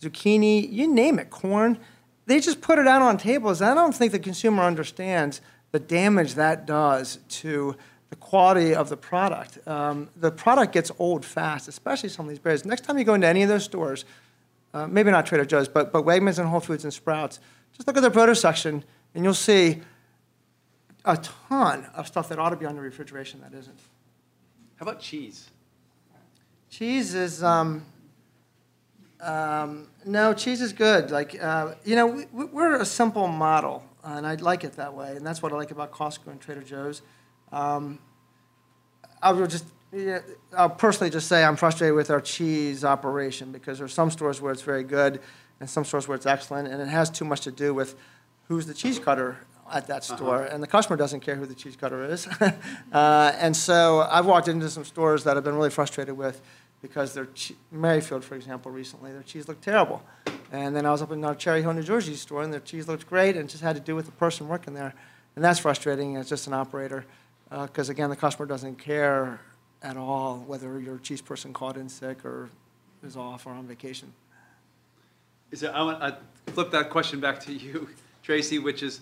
[0.00, 1.78] zucchini, you name it, corn.
[2.26, 3.62] They just put it out on tables.
[3.62, 5.40] I don't think the consumer understands
[5.72, 7.76] the damage that does to
[8.10, 9.58] the quality of the product.
[9.66, 12.64] Um, the product gets old fast, especially some of these berries.
[12.64, 14.04] Next time you go into any of those stores,
[14.74, 17.40] uh, maybe not Trader Joe's, but, but Wegmans and Whole Foods and Sprouts,
[17.72, 18.84] just look at their produce section
[19.14, 19.82] and you'll see
[21.04, 23.78] a ton of stuff that ought to be under refrigeration that isn't.
[24.76, 25.48] How about cheese?
[26.68, 27.86] Cheese is, um,
[29.20, 31.10] um, no, cheese is good.
[31.10, 35.16] Like, uh, you know, we, we're a simple model, and I like it that way,
[35.16, 37.00] and that's what I like about Costco and Trader Joe's.
[37.52, 37.98] Um,
[39.22, 40.18] I will just, yeah,
[40.54, 44.52] I'll personally just say I'm frustrated with our cheese operation because there's some stores where
[44.52, 45.20] it's very good,
[45.58, 47.94] and some stores where it's excellent, and it has too much to do with
[48.48, 49.38] who's the cheese cutter
[49.72, 52.26] at that store, and the customer doesn't care who the cheese cutter is.
[52.92, 56.40] uh, and so I've walked into some stores that I've been really frustrated with
[56.82, 60.02] because their che- Merrifield, for example, recently their cheese looked terrible,
[60.52, 62.86] and then I was up in our Cherry Hill, New Jersey store, and their cheese
[62.86, 64.94] looked great, and just had to do with the person working there,
[65.34, 67.04] and that's frustrating as just an operator,
[67.50, 69.40] because again, the customer doesn't care
[69.82, 72.50] at all whether your cheese person called in sick or
[73.02, 74.12] is off or on vacation.
[75.50, 76.14] Is there, I want, I
[76.52, 77.88] flip that question back to you,
[78.22, 79.00] Tracy, which is,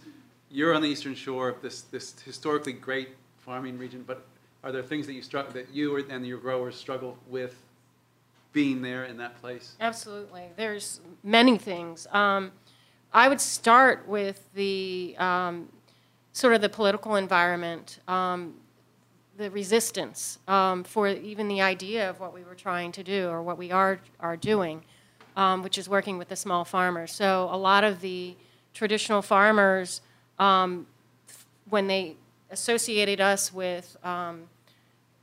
[0.55, 4.25] you're on the Eastern Shore of this, this historically great farming region, but
[4.63, 7.61] are there things that you struggle, that you and your growers struggle with
[8.53, 9.75] being there in that place?
[9.81, 10.45] Absolutely.
[10.57, 12.07] There's many things.
[12.13, 12.53] Um,
[13.13, 15.69] I would start with the um,
[16.33, 18.55] sort of the political environment, um,
[19.37, 23.43] the resistance um, for even the idea of what we were trying to do or
[23.43, 24.85] what we are are doing,
[25.37, 27.11] um, which is working with the small farmers.
[27.11, 28.37] So a lot of the
[28.73, 30.01] traditional farmers,
[30.39, 30.87] um,
[31.69, 32.17] when they
[32.51, 34.45] associated us with um,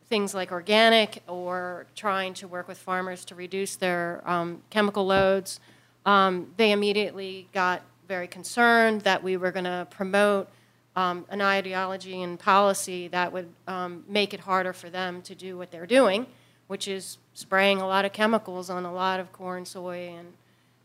[0.07, 5.59] things like organic or trying to work with farmers to reduce their um, chemical loads,
[6.05, 10.49] um, they immediately got very concerned that we were going to promote
[10.95, 15.57] um, an ideology and policy that would um, make it harder for them to do
[15.57, 16.25] what they're doing,
[16.67, 20.33] which is spraying a lot of chemicals on a lot of corn, soy, and,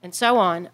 [0.03, 0.68] and so on.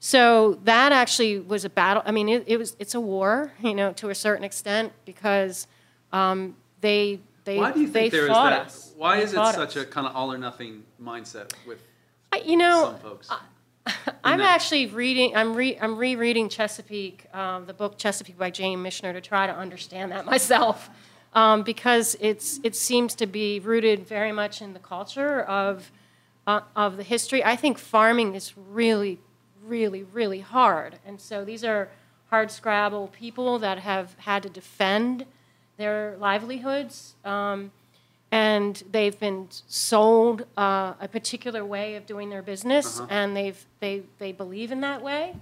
[0.00, 2.02] So that actually was a battle.
[2.06, 5.66] I mean, it, it was it's a war, you know, to a certain extent because
[6.12, 8.52] um, they they Why do you think there is that?
[8.66, 8.92] us.
[8.96, 9.82] Why They is it such us.
[9.82, 11.78] a kind of all or nothing mindset with
[12.32, 13.28] I- you know some folks?
[14.22, 15.34] I'm that- actually reading.
[15.36, 15.76] I'm re.
[15.80, 20.26] I'm rereading Chesapeake, um, the book Chesapeake by Jane Michener, to try to understand that
[20.34, 20.90] myself,
[21.32, 25.90] um, because it's it seems to be rooted very much in the culture of
[26.46, 27.42] uh, of the history.
[27.44, 29.18] I think farming is really,
[29.68, 31.88] really, really hard, and so these are
[32.30, 35.24] hard scrabble people that have had to defend
[35.76, 37.14] their livelihoods.
[37.24, 37.70] Um,
[38.30, 44.02] and they've been sold uh, a particular way of doing their business, and they've they
[44.18, 45.34] they believe in that way,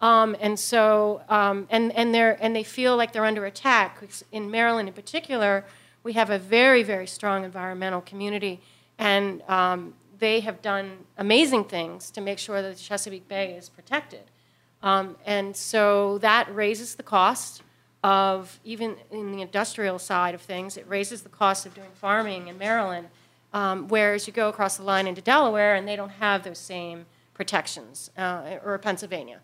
[0.00, 4.02] um, and so um, and and they're and they feel like they're under attack.
[4.32, 5.64] In Maryland, in particular,
[6.02, 8.60] we have a very very strong environmental community,
[8.98, 9.94] and um,
[10.24, 10.86] they have done
[11.26, 14.26] amazing things to make sure that the Chesapeake Bay is protected,
[14.82, 15.06] um,
[15.36, 17.62] and so that raises the cost
[18.02, 22.48] of even in the industrial side of things, it raises the cost of doing farming
[22.48, 23.08] in Maryland.
[23.54, 27.06] Um, whereas you go across the line into Delaware and they don't have those same
[27.34, 29.38] protections, uh, or Pennsylvania.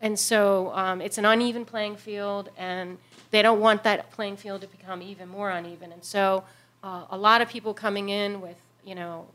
[0.00, 2.98] And so um, it's an uneven playing field, and
[3.32, 5.92] they don't want that playing field to become even more uneven.
[5.92, 6.44] And so
[6.82, 9.26] uh, a lot of people coming in with, you know,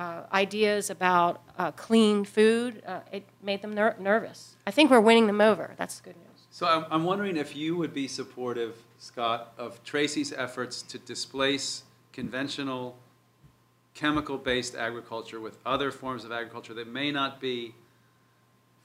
[0.00, 4.56] uh, ideas about uh, clean food, uh, it made them ner- nervous.
[4.66, 5.74] I think we're winning them over.
[5.76, 6.46] That's good news.
[6.50, 11.82] So I'm, I'm wondering if you would be supportive, Scott, of Tracy's efforts to displace
[12.14, 12.96] conventional
[13.92, 17.74] chemical-based agriculture with other forms of agriculture that may not be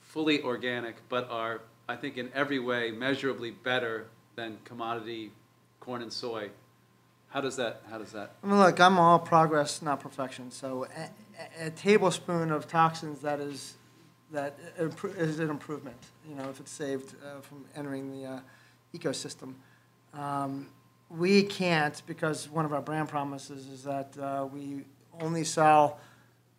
[0.00, 5.32] fully organic, but are, I think, in every way measurably better than commodity
[5.80, 6.50] corn and soy.
[7.36, 8.30] How does that, how does that?
[8.42, 10.50] I mean, look, I'm all progress, not perfection.
[10.50, 10.86] So
[11.60, 13.74] a, a, tablespoon of toxins that is
[14.32, 14.58] that
[15.18, 15.98] is an improvement.
[16.26, 18.40] You know, if it's saved uh, from entering the uh,
[18.94, 19.52] ecosystem.
[20.14, 20.68] Um,
[21.10, 24.84] we can't because one of our brand promises is that uh, we
[25.20, 26.00] only sell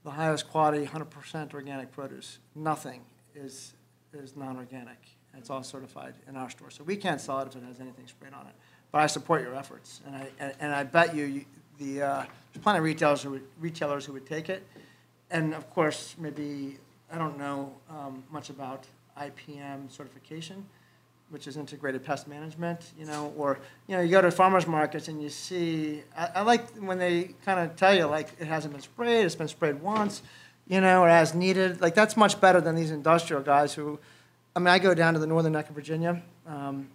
[0.03, 2.37] the highest quality, 100% organic produce.
[2.53, 3.01] Nothing
[3.33, 3.73] is
[4.13, 4.99] is non-organic.
[5.35, 6.69] It's all certified in our store.
[6.69, 8.53] So we can't sell it if it has anything sprayed on it.
[8.97, 11.45] But I support your efforts, and I and, and I bet you, you
[11.77, 14.65] the uh, there's plenty of retailers who would, retailers who would take it,
[15.29, 16.79] and of course maybe
[17.13, 20.65] I don't know um, much about IPM certification,
[21.29, 25.09] which is integrated pest management, you know, or you know you go to farmers markets
[25.09, 28.73] and you see I, I like when they kind of tell you like it hasn't
[28.73, 30.23] been sprayed, it's been sprayed once,
[30.67, 31.81] you know, or as needed.
[31.81, 33.99] Like that's much better than these industrial guys who,
[34.55, 36.23] I mean, I go down to the northern neck of Virginia.
[36.47, 36.89] Um,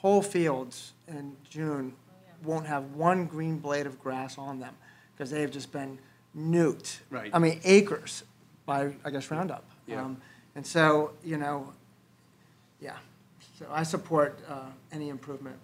[0.00, 1.94] whole fields in June
[2.44, 4.74] won't have one green blade of grass on them
[5.12, 5.98] because they've just been
[6.36, 7.00] nuked.
[7.10, 7.30] Right.
[7.34, 8.24] I mean, acres
[8.66, 9.64] by, I guess, Roundup.
[9.86, 10.02] Yeah.
[10.02, 10.20] Um,
[10.54, 11.72] and so, you know,
[12.80, 12.96] yeah.
[13.58, 15.56] So I support uh, any improvement.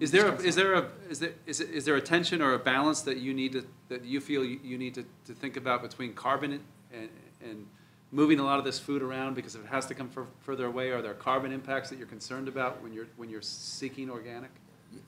[0.00, 2.58] Is there, a, is there a, is there, is, is there a tension or a
[2.58, 5.82] balance that you need to, that you feel you, you need to, to think about
[5.82, 6.60] between carbon
[6.92, 7.08] and,
[7.40, 7.66] and
[8.14, 10.66] moving a lot of this food around because if it has to come fur- further
[10.66, 14.50] away, are there carbon impacts that you're concerned about when you're, when you're seeking organic?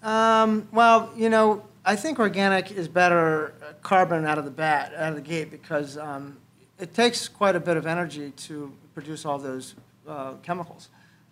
[0.03, 4.93] Um, well, you know, I think organic is better uh, carbon out of the bat,
[4.97, 6.37] out of the gate, because um,
[6.81, 9.77] it takes quite a bit of energy to produce all those
[10.09, 10.89] uh, chemicals.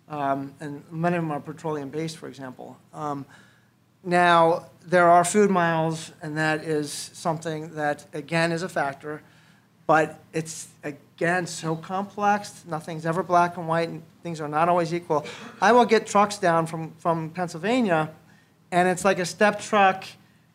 [0.07, 2.77] Um, and many of them are petroleum based, for example.
[2.93, 3.25] Um,
[4.03, 9.23] now, there are food miles, and that is something that, again, is a factor,
[9.87, 12.63] but it's, again, so complex.
[12.67, 15.25] Nothing's ever black and white, and things are not always equal.
[15.61, 18.11] I will get trucks down from, from Pennsylvania,
[18.71, 20.05] and it's like a step truck,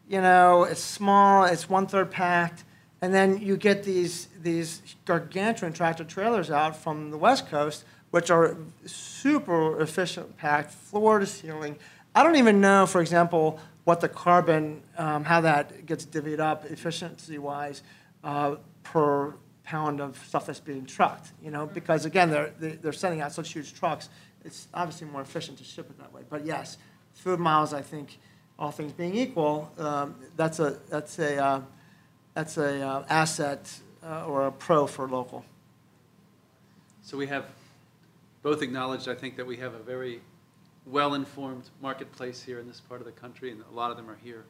[0.08, 2.64] you know, it's small, it's one third packed,
[3.00, 8.30] and then you get these, these gargantuan tractor trailers out from the West Coast which
[8.30, 8.56] are
[8.86, 11.76] super efficient packed, floor to ceiling.
[12.14, 16.64] I don't even know, for example, what the carbon, um, how that gets divvied up
[16.66, 17.82] efficiency wise
[18.22, 22.92] uh, per pound of stuff that's being trucked, you know, because again, they're, they- they're
[22.92, 24.08] sending out such huge trucks.
[24.44, 26.22] It's obviously more efficient to ship it that way.
[26.28, 26.78] But yes,
[27.14, 28.18] food miles, I think,
[28.58, 31.60] all things being equal, um, that's a, that's a, uh,
[32.34, 33.72] that's a uh, asset
[34.04, 35.44] uh, or a pro for local.
[37.02, 37.46] So we have
[38.42, 40.20] both acknowledged, I think, that we have a very
[40.86, 44.16] well-informed marketplace here in this part of the country, and a lot of them are
[44.22, 44.44] here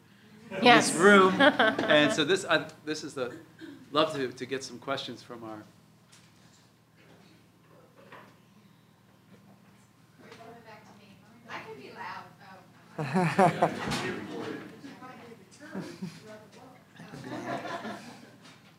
[0.56, 0.90] in Yes.
[0.90, 1.34] this room.
[1.40, 3.32] And so this, I, this is the,
[3.92, 5.62] love to, to get some questions from our,
[11.48, 13.70] I can be loud.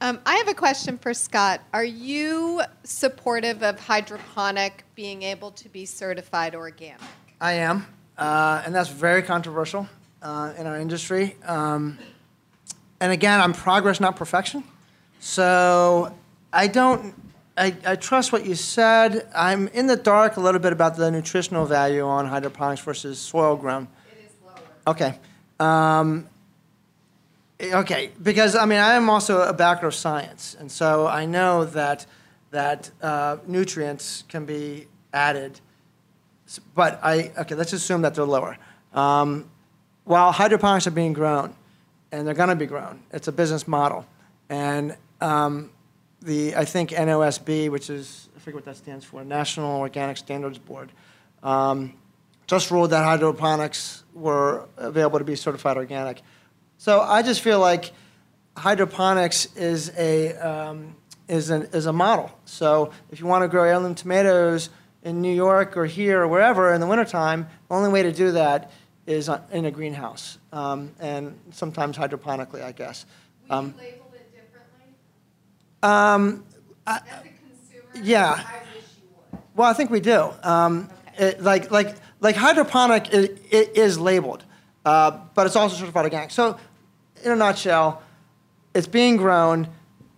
[0.03, 1.62] Um, I have a question for Scott.
[1.74, 7.01] Are you supportive of hydroponic being able to be certified organic?
[7.39, 7.86] I am,
[8.18, 9.88] uh, and that's very controversial
[10.24, 11.36] uh, in our industry.
[11.45, 11.99] Um,
[12.99, 14.64] and again, I'm progress, not perfection.
[15.22, 16.15] So
[16.51, 17.13] I don't,
[17.55, 19.28] I, I trust what you said.
[19.36, 23.55] I'm in the dark a little bit about the nutritional value on hydroponics versus soil
[23.55, 23.88] grown.
[24.11, 24.55] It is lower.
[24.88, 25.19] Okay.
[25.59, 26.28] Um,
[27.61, 31.65] okay, because I mean, I am also a backer of science, and so I know
[31.65, 32.07] that
[32.49, 35.61] that uh, nutrients can be added.
[36.74, 38.57] But I okay, let's assume that they're lower.
[38.95, 39.51] Um,
[40.03, 41.53] while hydroponics are being grown,
[42.11, 44.07] and they're going to be grown, it's a business model,
[44.49, 45.72] and um,
[46.22, 50.57] the I think NOSB, which is I forget what that stands for, National Organic Standards
[50.57, 50.91] Board.
[51.43, 51.93] Um,
[52.47, 56.22] just ruled that hydroponics were available to be certified organic.
[56.78, 57.91] So I just feel like
[58.57, 60.95] hydroponics is a um,
[61.28, 62.32] is an is a model.
[62.45, 64.69] So if you want to grow heirloom tomatoes
[65.03, 68.32] in New York or here or wherever in the wintertime, the only way to do
[68.32, 68.72] that
[69.07, 73.05] is in a greenhouse um, and sometimes hydroponically, I guess.
[73.49, 74.95] Um, you label it differently?
[75.84, 76.43] Um,
[76.88, 78.05] As a consumer?
[78.05, 78.34] yeah.
[78.34, 78.61] I
[79.34, 79.41] would.
[79.55, 80.29] Well, I think we do.
[80.43, 84.43] Um, it, like, like, like hydroponic is, is labeled,
[84.86, 86.32] uh, but it's also certified organic.
[86.32, 86.57] So,
[87.23, 88.01] in a nutshell,
[88.73, 89.67] it's being grown.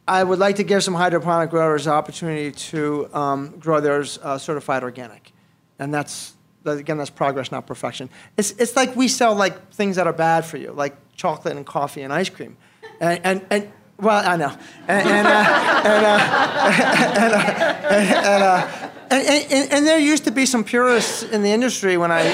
[0.08, 4.38] I would like to give some hydroponic growers the opportunity to um, grow theirs uh,
[4.38, 5.32] certified organic,
[5.80, 6.34] and that's
[6.66, 8.10] again that's progress, not perfection.
[8.38, 11.66] It's it's like we sell like things that are bad for you, like chocolate and
[11.66, 12.56] coffee and ice cream,
[13.00, 13.46] and and.
[13.50, 13.72] and
[14.04, 14.56] well, I know,
[19.14, 22.28] and there used to be some purists in the industry when I,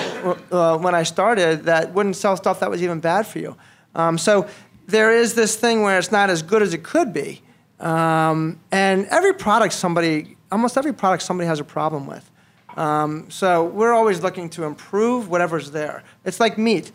[0.52, 3.56] uh, when I started that wouldn't sell stuff that was even bad for you.
[3.96, 4.48] Um, so
[4.88, 7.42] there is this thing where it's not as good as it could be.
[7.80, 12.30] Um, and every product somebody, almost every product somebody has a problem with.
[12.76, 16.04] Um, so we're always looking to improve whatever's there.
[16.24, 16.92] It's like meat.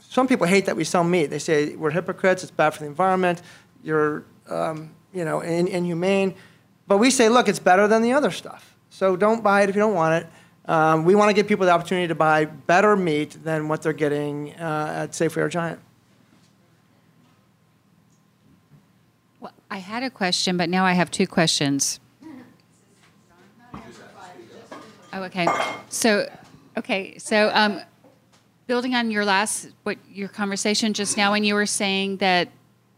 [0.00, 1.26] Some people hate that we sell meat.
[1.26, 3.42] They say we're hypocrites, it's bad for the environment,
[3.82, 6.34] you're um, you know, in, inhumane.
[6.86, 8.74] But we say, look, it's better than the other stuff.
[8.90, 10.30] So don't buy it if you don't want it.
[10.70, 13.92] Um, we want to give people the opportunity to buy better meat than what they're
[13.92, 15.80] getting uh, at Safeway or Giant.
[19.40, 22.00] Well, I had a question, but now I have two questions.
[25.10, 25.48] Oh, okay.
[25.88, 26.30] So,
[26.76, 27.16] okay.
[27.16, 27.80] So, um,
[28.66, 32.50] building on your last, what your conversation just now, when you were saying that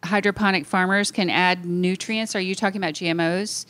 [0.05, 3.67] hydroponic farmers can add nutrients, are you talking about GMOs?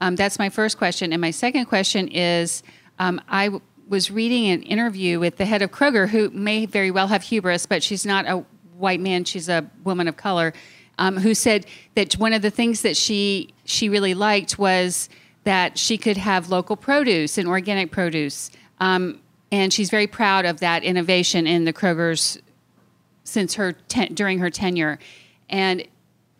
[0.00, 1.12] Um, that's my first question.
[1.12, 2.62] And my second question is,
[2.98, 6.90] um, I w- was reading an interview with the head of Kroger, who may very
[6.90, 8.44] well have hubris, but she's not a
[8.76, 10.52] white man; she's a woman of color,
[10.98, 15.08] um, who said that one of the things that she she really liked was
[15.44, 19.20] that she could have local produce and organic produce, um,
[19.52, 22.38] and she's very proud of that innovation in the Kroger's
[23.24, 24.98] since her ten, during her tenure.
[25.54, 25.86] And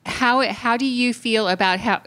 [0.05, 2.03] how how do you feel about how,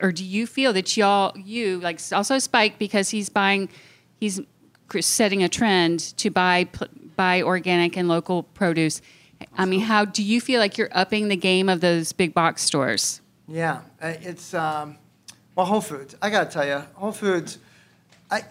[0.00, 3.68] or do you feel that y'all you like also Spike because he's buying,
[4.20, 4.40] he's
[5.00, 6.68] setting a trend to buy
[7.16, 9.02] buy organic and local produce.
[9.58, 12.62] I mean, how do you feel like you're upping the game of those big box
[12.62, 13.20] stores?
[13.48, 14.96] Yeah, uh, it's um,
[15.56, 16.14] well, Whole Foods.
[16.22, 17.58] I gotta tell you, Whole Foods,
[18.30, 18.44] I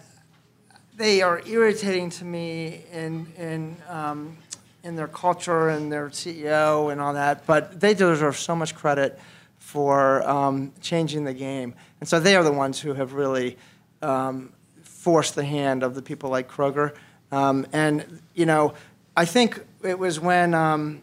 [0.94, 4.36] they are irritating to me in in um,
[4.84, 7.46] in their culture and their CEO and all that.
[7.46, 9.18] But they deserve so much credit
[9.58, 13.56] for um, changing the game, and so they are the ones who have really
[14.02, 16.94] um, forced the hand of the people like Kroger.
[17.32, 18.74] Um, and you know,
[19.16, 20.54] I think it was when.
[20.54, 21.02] Um,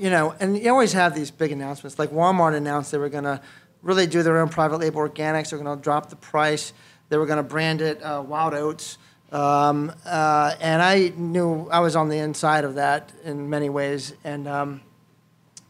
[0.00, 1.98] you know, and you always have these big announcements.
[1.98, 3.38] Like Walmart announced they were going to
[3.82, 5.50] really do their own private label organics.
[5.50, 6.72] They're going to drop the price.
[7.10, 8.96] They were going to brand it uh, Wild Oats.
[9.32, 14.14] Um, uh, and I knew I was on the inside of that in many ways.
[14.24, 14.80] And, um,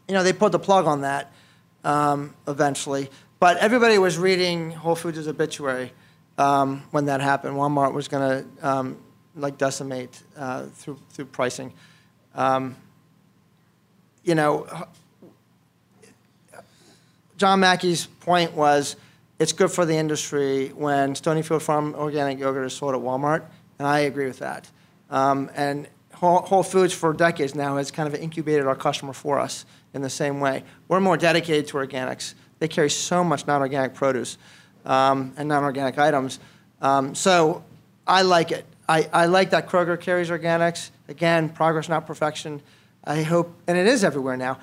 [0.07, 1.31] you know, they put the plug on that
[1.83, 3.09] um, eventually.
[3.39, 5.93] But everybody was reading Whole Foods' obituary
[6.37, 7.55] um, when that happened.
[7.55, 8.97] Walmart was going to um,
[9.35, 11.73] like decimate uh, through through pricing.
[12.35, 12.75] Um,
[14.23, 14.67] you know,
[17.37, 18.95] John Mackey's point was
[19.41, 23.43] it's good for the industry when Stonyfield Farm organic yogurt is sold at Walmart,
[23.79, 24.69] and I agree with that.
[25.09, 29.39] Um, and Whole, Whole Foods for decades now has kind of incubated our customer for
[29.39, 29.65] us
[29.95, 30.63] in the same way.
[30.87, 32.35] We're more dedicated to organics.
[32.59, 34.37] They carry so much non-organic produce
[34.85, 36.39] um, and non-organic items.
[36.79, 37.63] Um, so
[38.05, 38.63] I like it.
[38.87, 40.91] I, I like that Kroger carries organics.
[41.07, 42.61] Again, progress, not perfection.
[43.03, 44.59] I hope, and it is everywhere now.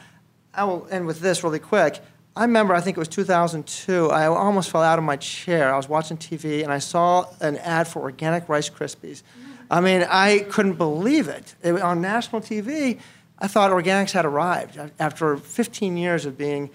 [0.55, 2.01] I will end with this really quick.
[2.39, 5.75] I remember, I think it was 2002, I almost fell out of my chair.
[5.75, 9.25] I was watching TV and I saw an ad for organic Rice Krispies.
[9.69, 11.57] I mean, I couldn't believe it.
[11.65, 13.01] it on national TV,
[13.41, 16.71] I thought organics had arrived after 15 years of being,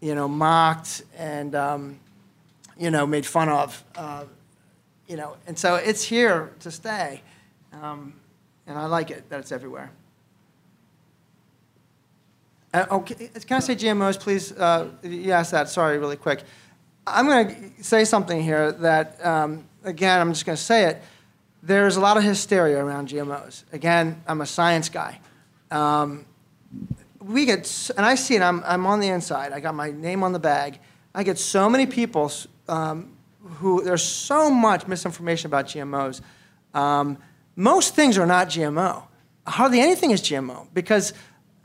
[0.00, 2.00] you know, mocked and, um,
[2.76, 3.84] you know, made fun of.
[3.94, 4.24] Uh,
[5.06, 7.22] you know, and so it's here to stay.
[7.72, 8.14] Um,
[8.66, 9.92] and I like it that it's everywhere.
[12.76, 14.52] Uh, okay, can I say GMOs, please?
[14.52, 15.70] Uh, you asked that.
[15.70, 16.42] Sorry, really quick.
[17.06, 21.02] I'm going to say something here that, um, again, I'm just going to say it.
[21.62, 23.64] There's a lot of hysteria around GMOs.
[23.72, 25.20] Again, I'm a science guy.
[25.70, 26.26] Um,
[27.18, 28.42] we get, and I see it.
[28.42, 29.54] I'm, I'm on the inside.
[29.54, 30.78] I got my name on the bag.
[31.14, 32.30] I get so many people
[32.68, 36.20] um, who there's so much misinformation about GMOs.
[36.74, 37.16] Um,
[37.56, 39.04] most things are not GMO.
[39.46, 41.14] Hardly anything is GMO because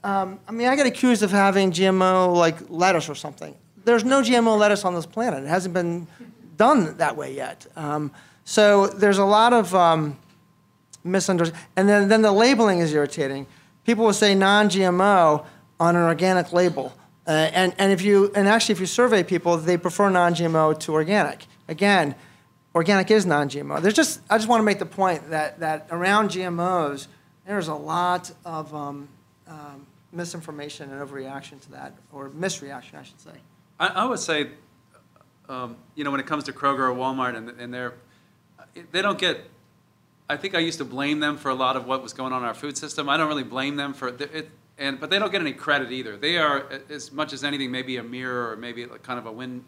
[0.03, 3.55] um, I mean, I get accused of having GMO like lettuce or something.
[3.83, 5.43] There's no GMO lettuce on this planet.
[5.43, 6.07] It hasn't been
[6.57, 7.65] done that way yet.
[7.75, 8.11] Um,
[8.43, 10.17] so there's a lot of um,
[11.03, 11.67] misunderstanding.
[11.75, 13.47] And then, then the labeling is irritating.
[13.85, 15.45] People will say non-GMO
[15.79, 16.93] on an organic label.
[17.27, 20.93] Uh, and, and, if you, and actually, if you survey people, they prefer non-GMO to
[20.93, 21.45] organic.
[21.67, 22.15] Again,
[22.73, 23.93] organic is non-GMO.
[23.93, 27.07] Just, I just want to make the point that, that around GMOs,
[27.45, 29.07] there's a lot of um,
[29.47, 33.31] um, misinformation and overreaction to that, or misreaction, I should say.
[33.79, 34.49] I, I would say,
[35.49, 37.93] um, you know, when it comes to Kroger or Walmart, and, and they're,
[38.91, 39.41] they don't get.
[40.29, 42.41] I think I used to blame them for a lot of what was going on
[42.41, 43.09] in our food system.
[43.09, 46.15] I don't really blame them for it, and but they don't get any credit either.
[46.15, 49.65] They are as much as anything, maybe a mirror or maybe kind of a wind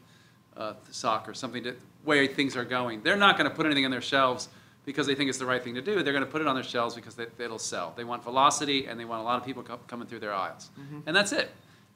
[0.55, 1.75] uh, sock or something to
[2.05, 3.01] where things are going.
[3.01, 4.47] They're not going to put anything on their shelves
[4.85, 6.03] because they think it's the right thing to do.
[6.03, 7.93] They're going to put it on their shelves because they, it'll sell.
[7.95, 10.69] They want velocity and they want a lot of people co- coming through their aisles.
[10.79, 10.99] Mm-hmm.
[11.05, 11.51] And that's it.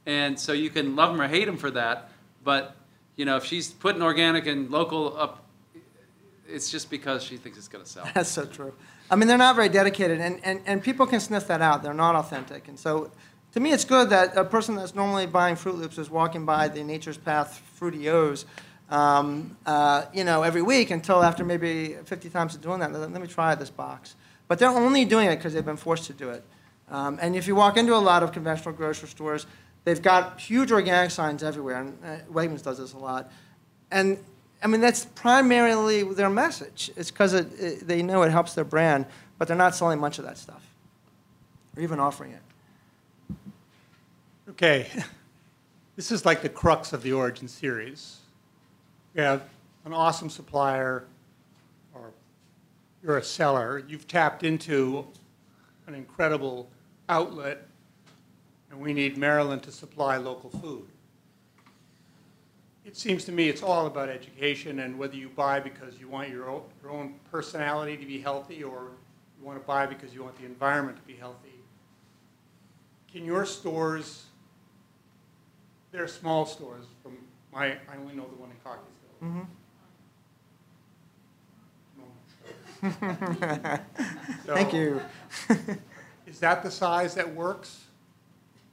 [0.05, 2.11] And so you can love them or hate them for that,
[2.43, 2.75] but
[3.17, 5.43] you know, if she's putting organic and local up,
[6.47, 8.07] it's just because she thinks it's going to sell.
[8.13, 8.73] That's so true.
[9.11, 11.83] I mean, they're not very dedicated, and, and, and people can sniff that out.
[11.83, 12.67] They're not authentic.
[12.67, 13.11] And so
[13.53, 16.67] to me, it's good that a person that's normally buying Froot Loops is walking by
[16.67, 18.45] the Nature's Path Fruity O's
[18.89, 23.11] um, uh, you know, every week until after maybe 50 times of doing that, let,
[23.11, 24.15] me try this box.
[24.47, 26.43] But they're only doing it because they've been forced to do it.
[26.89, 29.45] Um, and if you walk into a lot of conventional grocery stores,
[29.83, 33.29] they've got huge organic signs everywhere, and uh, Wegmans does this a lot.
[33.91, 34.17] And
[34.63, 36.89] I mean, that's primarily their message.
[36.95, 39.05] It's because it, it, they know it helps their brand,
[39.37, 40.65] but they're not selling much of that stuff,
[41.75, 43.35] or even offering it.
[44.51, 44.87] Okay,
[45.97, 48.21] this is like the crux of the Origin series
[49.17, 49.49] you have
[49.83, 51.05] an awesome supplier
[51.93, 52.11] or
[53.03, 55.05] you're a seller, you've tapped into
[55.87, 56.69] an incredible
[57.09, 57.65] outlet,
[58.69, 60.85] and we need Maryland to supply local food.
[62.85, 66.29] It seems to me it's all about education and whether you buy because you want
[66.29, 68.91] your own, your own personality to be healthy or
[69.39, 71.49] you want to buy because you want the environment to be healthy.
[73.11, 74.25] Can your stores,
[75.91, 77.17] they're small stores from
[77.51, 78.96] my, I only know the one in Cockeysville.
[79.23, 79.41] Mm-hmm.
[84.45, 85.01] Thank you.
[86.27, 87.85] Is that the size that works?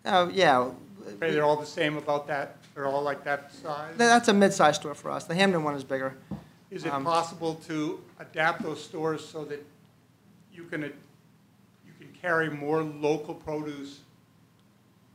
[0.05, 0.59] Oh, yeah.
[0.61, 0.75] Are
[1.19, 2.57] they all the same about that?
[2.75, 3.95] They're all like that size?
[3.97, 5.25] That's a mid-sized store for us.
[5.25, 6.17] The Hampden one is bigger.
[6.71, 9.65] Is it um, possible to adapt those stores so that
[10.53, 14.01] you can, you can carry more local produce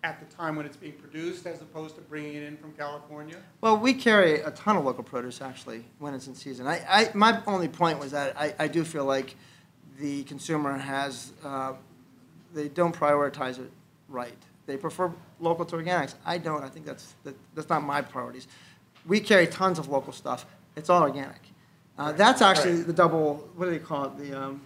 [0.04, 3.36] at the time when it's being produced as opposed to bringing it in from California?
[3.62, 6.68] Well, we carry a ton of local produce actually when it's in season.
[6.68, 9.36] I, I my only point was that I, I do feel like
[10.00, 11.74] the consumer has, uh,
[12.54, 13.70] they don't prioritize it
[14.08, 14.38] right.
[14.66, 16.16] They prefer local to organics.
[16.26, 16.64] I don't.
[16.64, 18.48] I think that's, that, that's not my priorities.
[19.06, 20.46] We carry tons of local stuff.
[20.76, 21.42] It's all organic.
[21.98, 24.62] Uh, that's actually the double, what do they call it, the, um,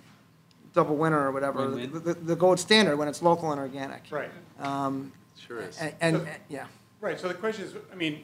[0.74, 4.04] double winner or whatever, the, the- the gold standard when it's local and organic.
[4.12, 4.30] Right.
[4.60, 5.12] Um,
[5.48, 5.78] Sure is.
[5.80, 6.68] and, and, So- yeah.
[7.02, 8.24] Right, so the question is, I mean,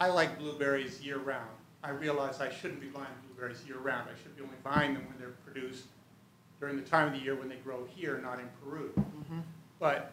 [0.00, 1.50] I like blueberries year-round.
[1.84, 4.08] I realize I shouldn't be buying blueberries year-round.
[4.08, 5.84] I should be only buying them when they're produced
[6.58, 8.92] during the time of the year when they grow here, not in Peru.
[8.98, 9.40] Mm-hmm.
[9.78, 10.12] But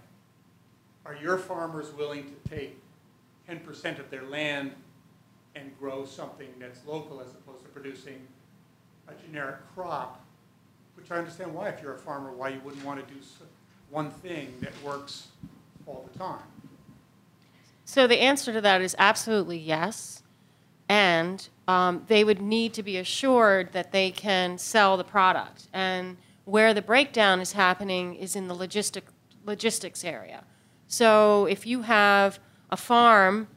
[1.05, 2.77] are your farmers willing to take
[3.47, 4.73] ten percent of their land
[5.55, 8.19] and grow something that's local as opposed to producing
[9.07, 10.25] a generic crop?
[10.95, 13.19] Which I understand why, if you're a farmer, why you wouldn't want to do
[13.89, 15.27] one thing that works
[15.89, 16.43] all the time.
[17.85, 20.21] So the answer to that is absolutely yes.
[20.87, 25.67] And um, they would need to be assured that they can sell the product.
[25.73, 29.03] And where the breakdown is happening is in the logistic,
[29.45, 30.43] logistics area.
[30.87, 32.39] So if you have
[32.71, 33.47] a farm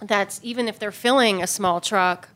[0.00, 2.28] that's, even if they're filling a small truck,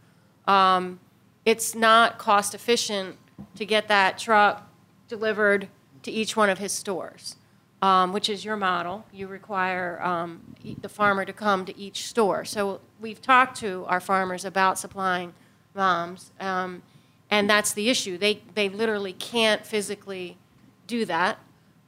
[0.47, 1.01] um,
[1.45, 3.17] it's not cost efficient
[3.57, 4.71] to get that truck
[5.09, 5.69] delivered
[6.03, 7.37] to each one of his stores,
[7.83, 9.05] um, which is your model.
[9.13, 12.45] You require um, the farmer to come to each store.
[12.45, 15.33] So we've talked to our farmers about supplying
[15.75, 16.83] moms, um,
[17.31, 18.19] and that's the issue.
[18.19, 20.37] They, they literally can't physically
[20.87, 21.39] do that.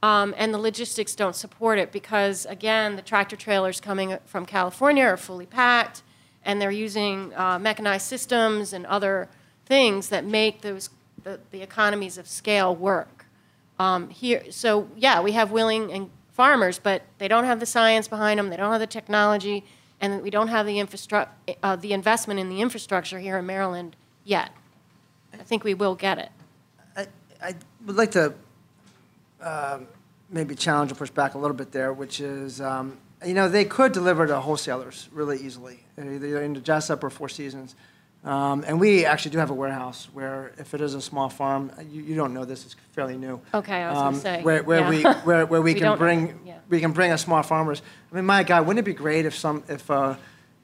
[0.03, 5.03] Um, and the logistics don't support it because, again, the tractor trailers coming from California
[5.03, 6.01] are fully packed,
[6.43, 9.29] and they're using uh, mechanized systems and other
[9.65, 10.89] things that make those
[11.23, 13.20] the, the economies of scale work.
[13.81, 18.07] Um, here, so yeah, we have willing and farmers, but they don't have the science
[18.07, 18.51] behind them.
[18.51, 19.65] They don't have the technology,
[19.99, 23.95] and we don't have the infrastructure, uh, the investment in the infrastructure here in Maryland
[24.23, 24.51] yet.
[25.33, 26.29] I think we will get it.
[26.95, 27.07] I,
[27.41, 27.55] I
[27.87, 28.35] would like to
[29.41, 29.87] um,
[30.29, 33.65] maybe challenge or push back a little bit there, which is, um, you know, they
[33.65, 37.75] could deliver to wholesalers really easily, either into Jessup or Four Seasons.
[38.23, 41.71] Um, and we actually do have a warehouse where, if it is a small farm,
[41.89, 43.41] you, you don't know this; it's fairly new.
[43.53, 44.89] Okay, I was gonna um, say, where, where yeah.
[44.89, 46.59] we where, where we, We can bring yeah.
[46.69, 47.81] we can bring a small farmers.
[48.11, 50.15] I mean, my God, wouldn't it be great if some if uh,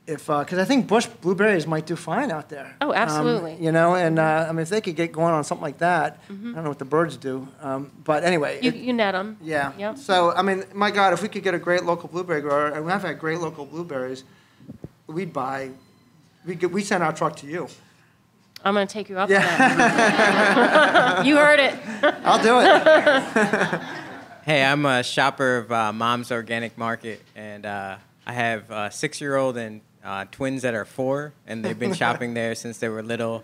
[0.06, 2.76] if because I think bush blueberries might do fine out there.
[2.80, 3.56] Oh, Um, absolutely.
[3.60, 6.22] you know, and uh, I mean, if they could get going on something like that,
[6.30, 8.58] I don't know what the birds do, um, but anyway.
[8.58, 8.66] Mm-hmm.
[8.66, 9.36] You, it- you net them.
[9.42, 9.74] yeah.
[9.78, 9.98] Yep.
[9.98, 12.86] So, I mean, my God, if we could get a great local blueberry grower, and
[12.86, 14.24] we have had great local blueberries,
[15.08, 15.72] we'd buy,
[16.48, 17.68] we could, we send our truck to you.
[18.64, 21.18] I'm going to take you up Yeah.
[21.20, 21.76] on you heard it.
[22.26, 23.82] I'll do it.
[24.48, 29.58] Hey, I'm a shopper of uh, Mom's Organic Market, and uh, I have a six-year-old
[29.58, 33.44] and uh, twins that are four, and they've been shopping there since they were little.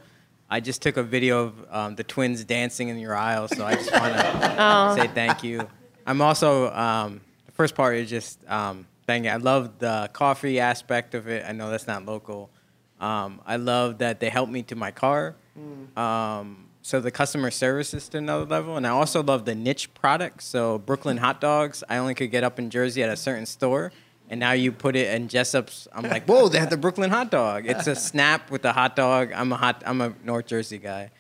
[0.49, 3.75] I just took a video of um, the twins dancing in your aisle, so I
[3.75, 5.67] just want to say thank you.
[6.07, 9.31] I'm also um, the first part is just um, thank you.
[9.31, 11.43] I love the coffee aspect of it.
[11.45, 12.49] I know that's not local.
[13.03, 15.35] Um, I love that they helped me to my car.
[15.97, 19.93] Um, so the customer service is to another level, and I also love the niche
[19.93, 20.45] products.
[20.45, 23.91] So Brooklyn hot dogs, I only could get up in Jersey at a certain store,
[24.29, 25.87] and now you put it in Jessup's.
[25.93, 27.65] I'm like, whoa, they have the Brooklyn hot dog.
[27.65, 29.31] It's a snap with the hot dog.
[29.33, 29.83] I'm a hot.
[29.85, 31.11] I'm a North Jersey guy,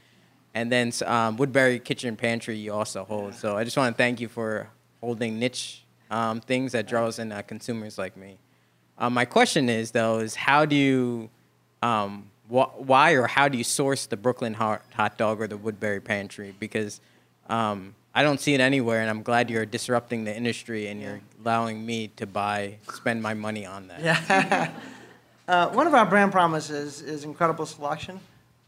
[0.53, 3.33] and then um, Woodberry Kitchen Pantry you also hold.
[3.35, 4.69] So I just want to thank you for
[5.01, 8.37] holding niche um, things that draws in uh, consumers like me.
[8.97, 11.29] Uh, my question is though, is how do you
[11.83, 15.57] um, wh- why or how do you source the Brooklyn hot, hot dog or the
[15.57, 16.55] Woodberry Pantry?
[16.59, 17.01] Because
[17.49, 21.21] um, I don't see it anywhere, and I'm glad you're disrupting the industry and you're
[21.43, 24.01] allowing me to buy, spend my money on that.
[24.01, 24.71] Yeah.
[25.45, 28.17] Uh, one of our brand promises is incredible selection.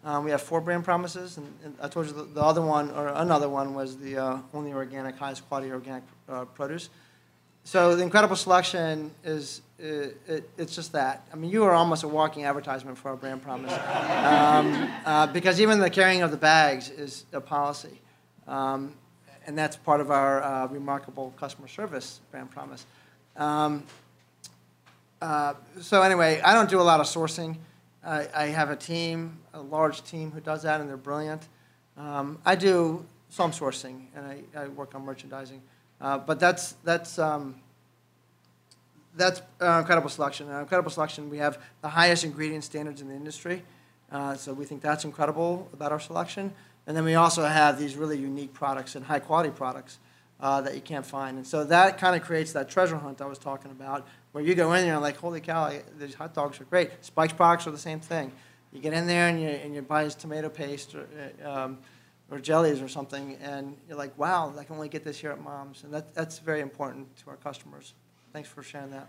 [0.03, 2.91] Um, we have four brand promises, and, and I told you the, the other one,
[2.91, 6.89] or another one, was the uh, only organic, highest quality organic uh, produce.
[7.63, 11.27] So the incredible selection is it, it, it's just that.
[11.31, 15.59] I mean, you are almost a walking advertisement for our brand promise, um, uh, because
[15.59, 17.99] even the carrying of the bags is a policy,
[18.47, 18.93] um,
[19.45, 22.85] and that's part of our uh, remarkable customer service brand promise.
[23.35, 23.83] Um,
[25.21, 27.57] uh, so anyway, I don't do a lot of sourcing.
[28.03, 31.47] I, I have a team, a large team who does that, and they're brilliant.
[31.97, 35.61] Um, I do some sourcing, and I, I work on merchandising,
[35.99, 37.55] uh, but that's that's um,
[39.15, 40.49] that's uh, incredible selection.
[40.49, 41.29] Uh, incredible selection.
[41.29, 43.63] We have the highest ingredient standards in the industry,
[44.11, 46.53] uh, so we think that's incredible about our selection.
[46.87, 49.97] And then we also have these really unique products and high quality products
[50.39, 51.37] uh, that you can't find.
[51.37, 54.53] And so that kind of creates that treasure hunt I was talking about, where you
[54.53, 56.91] go in there and like, holy cow, these hot dogs are great.
[57.01, 58.31] Spike's products are the same thing.
[58.71, 61.07] You get in there and you, and you buy his tomato paste or,
[61.43, 61.79] uh, um,
[62.29, 65.41] or jellies or something, and you're like, wow, I can only get this here at
[65.41, 65.83] Mom's.
[65.83, 67.93] And that, that's very important to our customers.
[68.35, 69.07] Thanks for sharing that.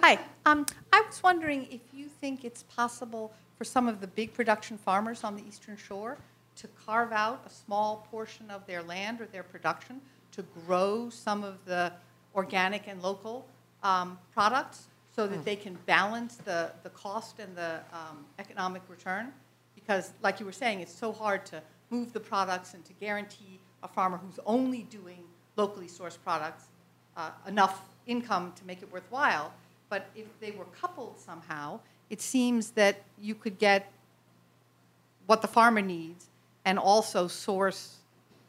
[0.00, 0.18] Hi.
[0.46, 4.78] Um, I was wondering if you think it's possible for some of the big production
[4.78, 6.16] farmers on the Eastern Shore
[6.56, 10.00] to carve out a small portion of their land or their production
[10.32, 11.92] to grow some of the
[12.34, 13.44] organic and local
[13.82, 19.34] um, products so that they can balance the, the cost and the um, economic return?
[19.74, 21.60] Because, like you were saying, it's so hard to
[21.90, 25.24] move the products and to guarantee a farmer who's only doing
[25.56, 26.64] locally sourced products
[27.16, 29.52] uh, enough income to make it worthwhile.
[29.88, 31.80] But if they were coupled somehow,
[32.10, 33.92] it seems that you could get
[35.26, 36.26] what the farmer needs
[36.64, 37.96] and also source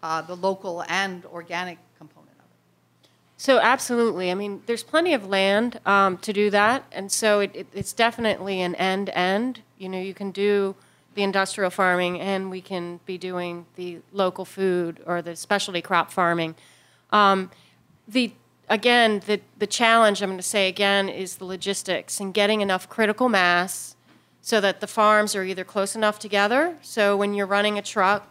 [0.01, 3.09] uh, the local and organic component of it.
[3.37, 4.31] So absolutely.
[4.31, 7.93] I mean, there's plenty of land um, to do that, and so it, it, it's
[7.93, 9.61] definitely an end-end.
[9.77, 10.75] You know, you can do
[11.15, 16.11] the industrial farming, and we can be doing the local food or the specialty crop
[16.11, 16.55] farming.
[17.15, 17.49] Um,
[18.09, 18.33] the
[18.67, 22.89] again, the the challenge I'm going to say again is the logistics and getting enough
[22.89, 23.95] critical mass
[24.41, 26.75] so that the farms are either close enough together.
[26.81, 28.27] So when you're running a truck,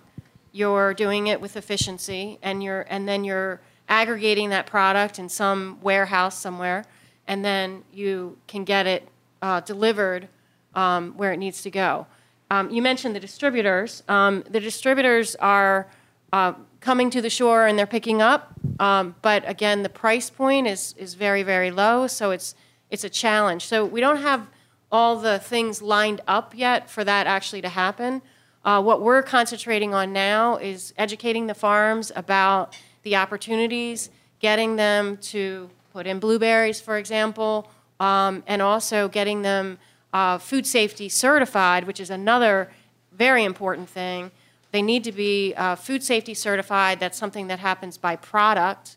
[0.53, 5.79] you're doing it with efficiency, and you're and then you're aggregating that product in some
[5.81, 6.85] warehouse somewhere,
[7.27, 9.09] and then you can get it
[9.41, 10.29] uh, delivered
[10.75, 12.07] um, where it needs to go.
[12.51, 14.03] Um, you mentioned the distributors.
[14.09, 15.89] Um, the distributors are
[16.35, 16.53] uh,
[16.85, 20.95] coming to the shore and they're picking up, um, but again, the price point is
[20.99, 22.55] is very very low, so it's
[22.91, 23.65] it's a challenge.
[23.65, 24.51] So we don't have
[24.93, 28.21] all the things lined up yet for that actually to happen.
[28.65, 35.17] Uh, what we're concentrating on now is educating the farms about the opportunities, getting them
[35.17, 39.79] to put in blueberries, for example, um, and also getting them
[40.13, 42.71] uh, food safety certified, which is another
[43.13, 44.31] very important thing.
[44.75, 46.99] They need to be uh, food safety certified.
[46.99, 48.97] That's something that happens by product.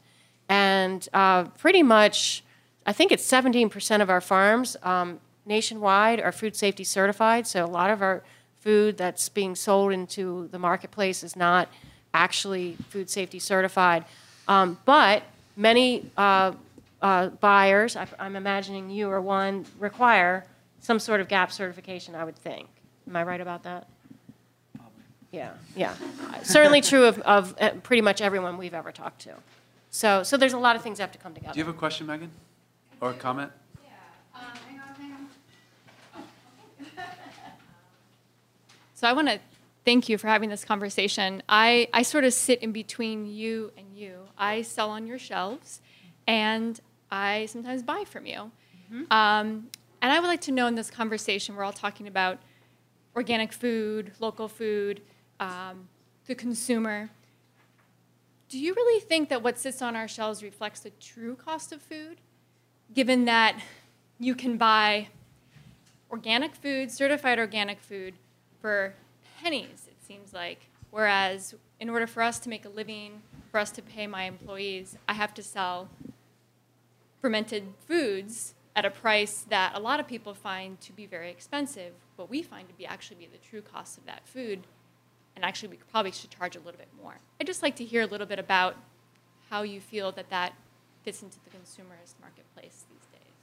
[0.49, 2.43] And uh, pretty much,
[2.87, 7.45] I think it's 17% of our farms um, nationwide are food safety certified.
[7.45, 8.23] So a lot of our
[8.59, 11.69] food that's being sold into the marketplace is not
[12.11, 14.03] actually food safety certified.
[14.47, 15.21] Um, but
[15.55, 16.53] many uh,
[17.03, 20.43] uh, buyers, I'm imagining you are one, require
[20.79, 22.67] some sort of GAP certification, I would think.
[23.07, 23.87] Am I right about that?
[25.31, 25.93] Yeah, yeah.
[26.43, 29.33] Certainly true of, of uh, pretty much everyone we've ever talked to.
[29.89, 31.53] So, so there's a lot of things that have to come together.
[31.53, 32.31] Do you have a question, Megan?
[33.01, 33.51] Or a comment?
[33.83, 33.91] Yeah.
[38.95, 39.39] So I want to
[39.85, 41.43] thank you for having this conversation.
[41.47, 44.21] I, I sort of sit in between you and you.
[44.39, 45.81] I sell on your shelves,
[46.25, 46.79] and
[47.11, 48.51] I sometimes buy from you.
[48.91, 49.13] Mm-hmm.
[49.13, 49.67] Um,
[50.01, 52.39] and I would like to know in this conversation, we're all talking about
[53.15, 55.01] organic food, local food,
[55.39, 55.87] um,
[56.25, 57.09] the consumer.
[58.49, 61.81] Do you really think that what sits on our shelves reflects the true cost of
[61.81, 62.17] food,
[62.93, 63.59] given that
[64.19, 65.09] you can buy
[66.09, 68.13] organic food, certified organic food,
[68.61, 68.93] for
[69.41, 70.61] pennies, it seems like.
[70.91, 73.21] Whereas, in order for us to make a living,
[73.51, 75.89] for us to pay my employees, I have to sell
[77.21, 81.93] fermented foods at a price that a lot of people find to be very expensive,
[82.15, 84.65] but we find to be actually be the true cost of that food.
[85.37, 87.13] And actually, we probably should charge a little bit more.
[87.39, 88.75] I'd just like to hear a little bit about
[89.51, 90.53] how you feel that that
[91.03, 93.35] fits into the consumerist marketplace these days.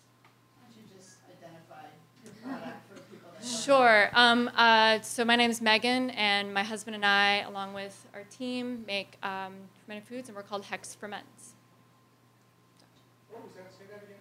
[0.59, 1.87] Why don't you just identify
[2.25, 4.11] your product for people that Sure.
[4.13, 8.25] Um, uh, so my name is Megan, and my husband and I, along with our
[8.25, 9.55] team, make um,
[9.87, 11.55] fermented foods, and we're called Hex Ferments.
[13.31, 13.73] What was that?
[13.73, 14.19] Say that again?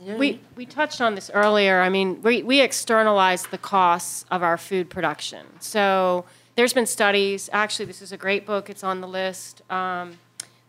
[0.00, 1.80] We, we touched on this earlier.
[1.80, 5.46] I mean, we, we externalize the costs of our food production.
[5.60, 6.24] So
[6.54, 7.50] there's been studies.
[7.52, 8.70] Actually, this is a great book.
[8.70, 9.62] It's on the list.
[9.70, 10.18] Um,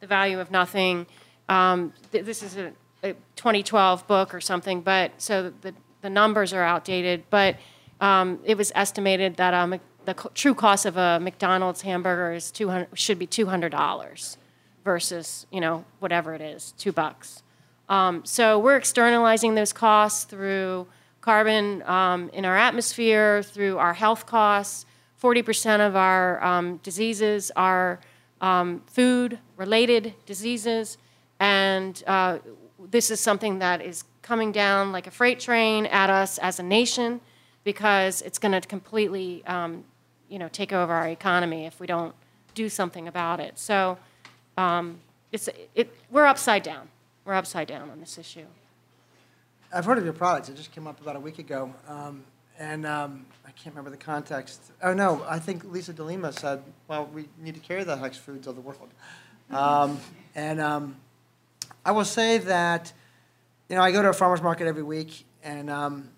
[0.02, 1.06] the Value of Nothing.
[1.48, 2.74] Um, th- this is a,
[3.04, 7.24] a 2012 book or something, but so the, the numbers are outdated.
[7.30, 7.58] But
[8.02, 12.52] um, it was estimated that um, the co- true cost of a McDonald's hamburger is
[12.52, 14.38] 200 should be $200
[14.84, 17.44] versus you know whatever it is, two bucks.
[17.92, 20.88] Um, so we're externalizing those costs through
[21.20, 24.86] carbon um, in our atmosphere, through our health costs.
[25.22, 28.00] 40% of our um, diseases are
[28.40, 30.98] um, food related diseases.
[31.42, 32.40] And uh,
[32.90, 36.64] this is something that is coming down like a freight train at us as a
[36.64, 37.20] nation
[37.66, 39.84] because it's going to completely um,
[40.30, 42.16] you know, take over our economy if we don't
[42.56, 43.60] do something about it.
[43.60, 43.98] So
[44.58, 45.00] um,
[45.34, 46.88] it's, it, we're upside down.
[47.26, 48.46] We're upside down on this issue.
[49.74, 50.50] I've heard of your products.
[50.50, 51.74] It just came up about a week ago.
[51.88, 52.24] Um,
[52.60, 54.62] and um, I can't remember the context.
[54.84, 58.48] Oh, no, I think Lisa DeLima said, well, we need to carry the Hex Foods
[58.48, 58.90] of the world.
[59.50, 60.00] Um,
[60.36, 60.96] and um,
[61.86, 62.94] I will say that,
[63.70, 66.10] you know, I go to a farmer's market every week, and um,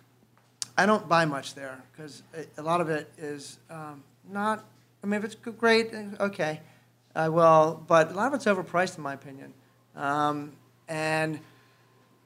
[0.78, 2.24] I don't buy much there because
[2.58, 4.66] a lot of it is um, not.
[5.04, 6.62] I mean, if it's great, eh, okay,
[7.16, 7.84] I will.
[7.88, 9.54] But a lot of it's overpriced, in my opinion.
[9.96, 10.54] Um,
[10.94, 11.40] and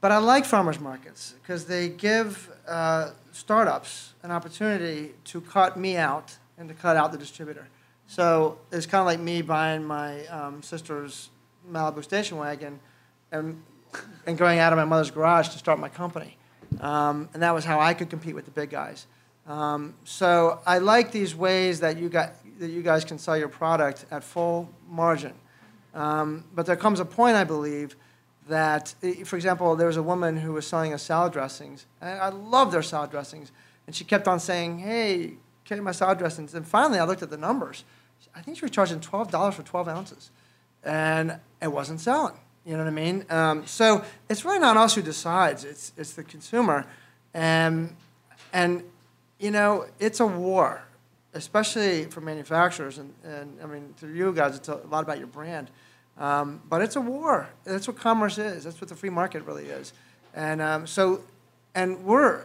[0.02, 5.96] but I like farmers markets because they give uh, startups an opportunity to cut me
[5.96, 7.68] out and to cut out the distributor.
[8.06, 11.30] So it's kind of like me buying my um, sister's
[11.72, 12.80] Malibu station wagon
[13.32, 13.62] and,
[14.28, 16.38] and going out of my mother's garage to start my company.
[16.80, 19.08] Um, and that was how I could compete with the big guys.
[19.48, 23.50] Um, so I like these ways that you, got, that you guys can sell your
[23.50, 25.34] product at full margin.
[25.96, 27.96] Um, but there comes a point, I believe,
[28.50, 28.96] that,
[29.26, 32.72] for example, there was a woman who was selling us salad dressings, and I love
[32.72, 33.52] their salad dressings,
[33.86, 35.34] and she kept on saying, "Hey,
[35.66, 37.84] get my salad dressings." And finally, I looked at the numbers.
[38.36, 40.32] I think she was charging twelve dollars for twelve ounces,
[40.84, 42.36] and it wasn't selling.
[42.66, 43.26] You know what I mean?
[43.30, 46.86] Um, so it's really not us who decides; it's it's the consumer,
[47.34, 47.96] and
[48.54, 48.84] and
[49.40, 50.84] you know it's a war,
[51.34, 55.28] especially for manufacturers, and, and I mean through you guys, it's a lot about your
[55.28, 55.70] brand.
[56.18, 57.50] Um, but it's a war.
[57.64, 58.64] That's what commerce is.
[58.64, 59.94] That's what the free market really is.
[60.34, 61.22] And um, so,
[61.76, 62.44] and we're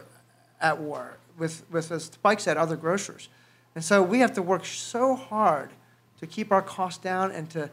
[0.61, 3.29] at war with, with, as Spike said, other grocers.
[3.75, 5.71] And so we have to work so hard
[6.19, 7.69] to keep our costs down and to,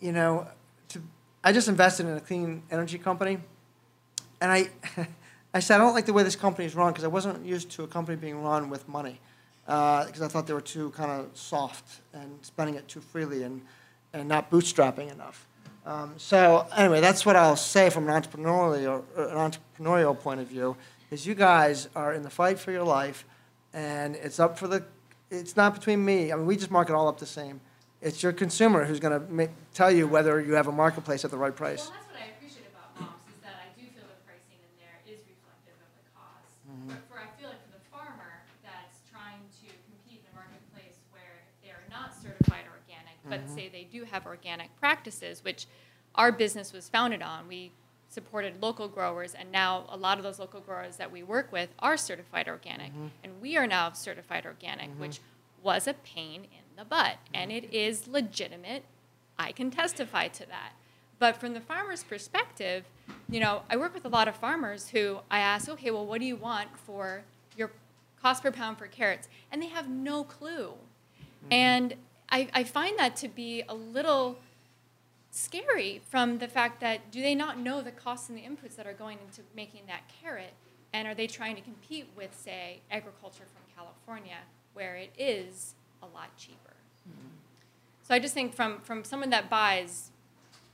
[0.00, 0.46] you know,
[0.88, 1.02] to,
[1.42, 3.38] I just invested in a clean energy company.
[4.40, 4.70] And I,
[5.54, 7.70] I said, I don't like the way this company is run because I wasn't used
[7.72, 9.18] to a company being run with money
[9.64, 13.42] because I thought they were too kind of soft and spending it too freely.
[13.42, 13.62] And,
[14.12, 15.46] and not bootstrapping enough.
[15.84, 20.76] Um, so anyway, that's what I'll say from an entrepreneurial, an entrepreneurial point of view,
[21.10, 23.24] is you guys are in the fight for your life,
[23.72, 24.84] and it's up for the,
[25.30, 26.32] it's not between me.
[26.32, 27.60] I mean, we just market all up the same.
[28.02, 31.38] It's your consumer who's going to tell you whether you have a marketplace at the
[31.38, 31.86] right price.
[31.86, 34.72] Well, that's what I appreciate about MOM's is that I do feel the pricing in
[34.76, 36.50] there is reflective of the cost.
[36.66, 36.92] Mhm.
[36.92, 40.98] But for I feel like for the farmer that's trying to compete in a marketplace
[41.14, 43.54] where they're not certified organic, but Mhm.
[43.54, 45.66] say they do have organic practices, which
[46.14, 47.48] our business was founded on.
[47.48, 47.72] We
[48.08, 51.70] supported local growers, and now a lot of those local growers that we work with
[51.80, 53.10] are certified organic, Mhm.
[53.24, 54.98] and we are now certified organic, Mhm.
[54.98, 55.20] which
[55.62, 58.84] was a pain in the butt, and it is legitimate.
[59.38, 60.72] I can testify to that.
[61.18, 62.84] But from the farmer's perspective,
[63.28, 66.20] you know, I work with a lot of farmers who I ask, okay, well, what
[66.20, 67.24] do you want for
[67.56, 67.72] your
[68.20, 69.28] cost per pound for carrots?
[69.50, 70.74] And they have no clue.
[71.50, 71.96] And
[72.28, 74.38] I, I find that to be a little
[75.30, 78.86] scary from the fact that do they not know the costs and the inputs that
[78.86, 80.54] are going into making that carrot?
[80.92, 84.38] And are they trying to compete with, say, agriculture from California,
[84.72, 86.74] where it is a lot cheaper?
[88.02, 90.10] So I just think from, from someone that buys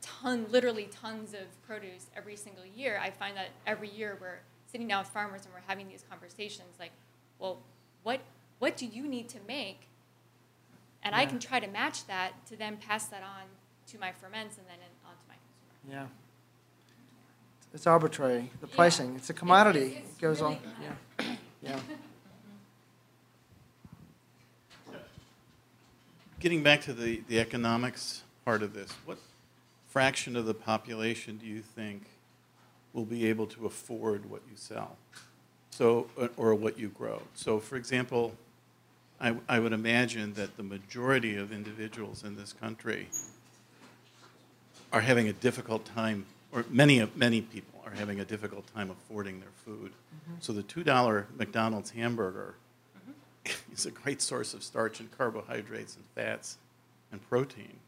[0.00, 4.40] ton, literally tons of produce every single year, I find that every year we're
[4.70, 6.92] sitting down with farmers and we're having these conversations like,
[7.38, 7.58] well,
[8.02, 8.20] what,
[8.58, 9.88] what do you need to make?
[11.04, 13.42] And I can try to match that to then pass that on
[13.88, 15.34] to my ferments and then in- on to my
[15.84, 16.02] consumer.
[16.02, 16.06] Yeah.
[17.74, 18.74] It's arbitrary, the Yeah.
[18.76, 19.16] pricing.
[19.16, 19.80] It's a commodity.
[19.80, 21.80] it's- it's It goes really on, yeah, yeah.
[26.40, 29.18] Getting back to the, the economics part of this, what
[29.88, 32.06] fraction of the population do you think
[32.92, 34.96] will be able to afford what you sell?
[35.70, 37.22] So, or- or what you grow?
[37.34, 38.34] So for example,
[39.22, 43.08] I, I would imagine that the majority of individuals in this country
[44.92, 49.38] are having a difficult time, or many, many people are having a difficult time affording
[49.38, 49.92] their food.
[49.92, 50.34] Mm-hmm.
[50.40, 52.56] So the $2 McDonald's hamburger
[53.72, 56.58] is a great source of starch and carbohydrates and fats
[57.12, 57.78] and protein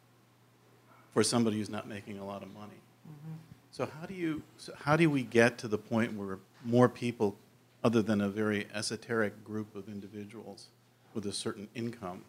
[1.13, 2.81] for somebody who's not making a lot of money.
[3.09, 3.35] Mm-hmm.
[3.73, 7.35] So how do you so how do we get to the point where more people,
[7.83, 10.69] other than a very esoteric group of individuals
[11.15, 12.23] with a certain income,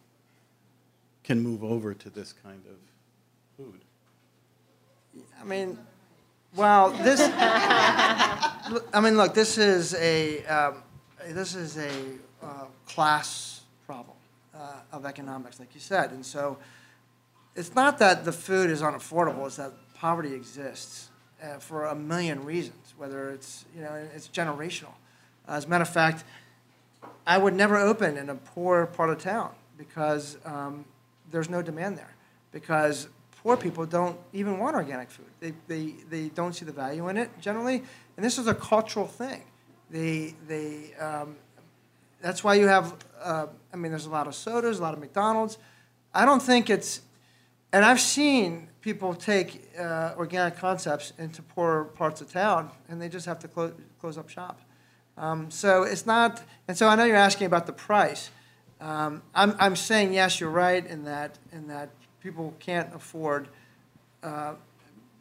[1.24, 2.76] can move over to this kind of
[3.56, 3.80] food?
[5.40, 5.78] I mean,
[6.54, 10.82] well, this, I mean, look, this is a, um,
[11.28, 11.90] this is a
[12.42, 14.16] uh, class problem
[14.54, 16.12] uh, of economics, like you said.
[16.12, 16.58] And so
[17.54, 21.08] it's not that the food is unaffordable, it's that poverty exists
[21.42, 24.92] uh, for a million reasons, whether it's, you know, it's generational.
[25.48, 26.24] As a matter of fact,
[27.26, 30.84] I would never open in a poor part of town because um,
[31.30, 32.14] there's no demand there.
[32.52, 33.08] Because
[33.42, 35.26] poor people don't even want organic food.
[35.40, 37.82] They, they, they don't see the value in it generally.
[38.16, 39.42] And this is a cultural thing.
[39.90, 41.36] They, they, um,
[42.20, 45.00] that's why you have, uh, I mean, there's a lot of sodas, a lot of
[45.00, 45.58] McDonald's.
[46.14, 47.02] I don't think it's,
[47.72, 53.08] and I've seen people take uh, organic concepts into poorer parts of town, and they
[53.08, 54.60] just have to close, close up shop.
[55.18, 58.30] Um, so it's not, and so I know you're asking about the price.
[58.80, 61.88] Um, I'm, I'm saying yes, you're right in that in that
[62.20, 63.48] people can't afford.
[64.22, 64.54] Uh,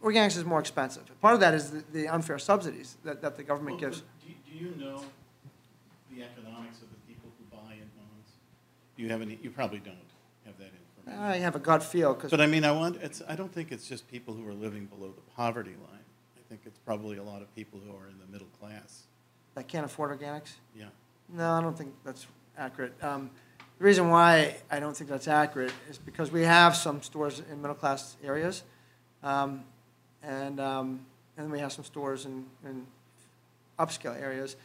[0.04, 1.04] organics is more expensive.
[1.22, 4.04] Part of that is the, the unfair subsidies that, that the government Well, gives.
[4.26, 5.04] Do do you know
[6.12, 8.30] the economics of the people who buy in homes?
[8.96, 9.96] Do you have any, you probably don't
[10.46, 10.72] have that
[11.06, 11.24] information.
[11.24, 13.72] I have a gut feel because But I mean, I want, it's, I don't think
[13.72, 16.04] it's just people who are living below the poverty line.
[16.38, 19.04] I think it's probably a lot of people who are in the middle class.
[19.56, 20.54] That can't afford organics.
[20.78, 20.86] Yeah.
[21.34, 22.28] No, I don't think that's
[22.58, 22.94] accurate.
[23.02, 23.32] Um,
[23.80, 27.62] the reason why I don't think that's accurate is because we have some stores in
[27.62, 28.64] middle-class areas,
[29.24, 29.64] um,
[30.24, 31.06] and, um,
[31.38, 32.86] and we have some stores in, in
[33.78, 34.56] upscale areas.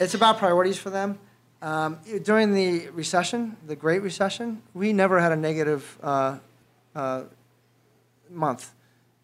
[0.00, 1.18] It's about priorities for them.
[1.60, 6.38] Um, during the recession, the Great Recession, we never had a negative uh,
[6.94, 7.22] uh,
[8.30, 8.72] month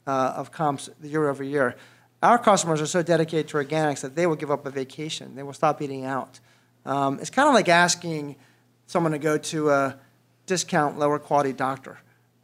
[0.06, 1.76] uh, of comps year over year.
[2.24, 5.34] Our customers are so dedicated to organics that they will give up a vacation.
[5.34, 6.40] They will stop eating out.
[6.86, 8.36] Um, it's kind of like asking
[8.86, 9.98] someone to go to a
[10.46, 11.98] discount, lower quality doctor.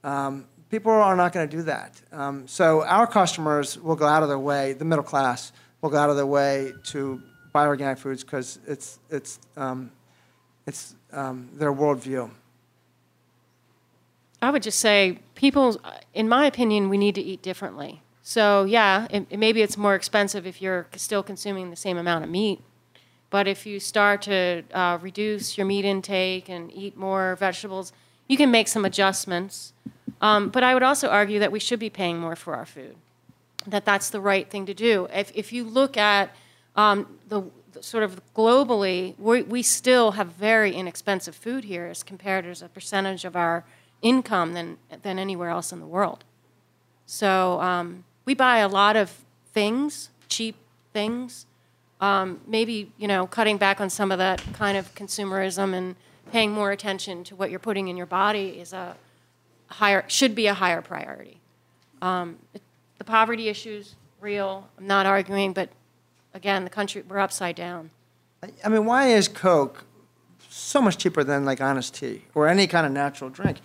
[0.04, 1.98] Um, people are not going to do that.
[2.12, 5.50] Um, so our customers will go out of their way, the middle class
[5.80, 7.22] will go out of their way to
[7.54, 9.90] buy organic foods because it's, it's, um,
[10.66, 12.30] it's um, their worldview.
[14.42, 15.80] I would just say, people,
[16.12, 18.02] in my opinion, we need to eat differently.
[18.22, 22.24] So, yeah, it, it- maybe it's more expensive if you're still consuming the same amount
[22.24, 22.60] of meat.
[23.30, 27.92] But if you start to uh, reduce your meat intake and eat more vegetables,
[28.26, 29.72] you can make some adjustments.
[30.20, 32.96] Um, but I would also argue that we should be paying more for our food,
[33.66, 35.06] that that's the right thing to do.
[35.14, 36.34] If, if you look at
[36.76, 37.42] um, the,
[37.80, 42.68] sort of globally, we, we still have very inexpensive food here as compared as a
[42.68, 43.64] percentage of our
[44.02, 46.24] income than, than anywhere else in the world.
[47.06, 49.10] So um, we buy a lot of
[49.52, 50.54] things, cheap
[50.92, 51.46] things.
[52.00, 55.96] Um, maybe you know, cutting back on some of that kind of consumerism and
[56.30, 58.94] paying more attention to what you're putting in your body is a
[59.66, 61.40] higher should be a higher priority.
[62.00, 62.62] Um, it-
[62.98, 64.68] the poverty issues real.
[64.78, 65.70] I'm not arguing, but
[66.32, 67.90] again, the country we're upside down.
[68.64, 69.84] I mean, why is Coke
[70.50, 73.60] so much cheaper than like Honest Tea or any kind of natural drink?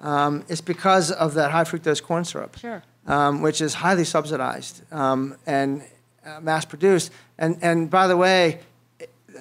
[0.00, 2.82] Um, it's because of that high fructose corn syrup, Sure.
[3.10, 5.82] Um, which is highly subsidized um, and
[6.24, 7.10] uh, mass produced.
[7.38, 8.60] And, and by the way,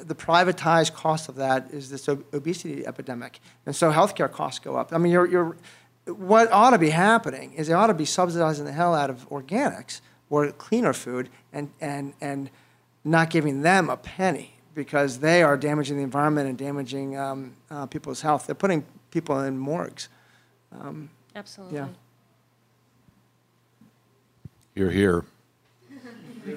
[0.03, 3.39] the privatized cost of that is this ob- obesity epidemic.
[3.65, 4.91] And so healthcare costs go up.
[4.91, 5.57] I mean, you're, you're,
[6.05, 9.29] what ought to be happening is they ought to be subsidizing the hell out of
[9.29, 10.01] organics
[10.31, 12.49] or cleaner food and, and, and
[13.03, 17.85] not giving them a penny because they are damaging the environment and damaging um, uh,
[17.85, 18.47] people's health.
[18.47, 20.07] They're putting people in morgues.
[20.71, 21.77] Um, Absolutely.
[21.77, 21.87] Yeah.
[24.79, 25.25] You're here.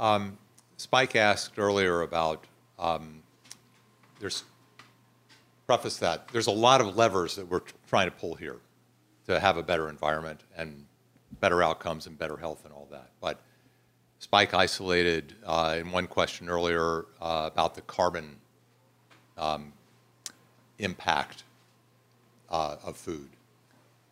[0.00, 0.36] Um,
[0.78, 2.44] Spike asked earlier about,
[2.76, 3.22] um,
[4.18, 4.42] there's,
[5.66, 8.56] preface that, there's a lot of levers that we're trying to pull here
[9.26, 10.86] to have a better environment and
[11.38, 13.10] better outcomes and better health and all that.
[13.20, 13.40] But
[14.18, 18.38] Spike isolated uh, in one question earlier uh, about the carbon
[19.38, 19.72] um,
[20.78, 21.44] impact
[22.48, 23.28] uh, of food.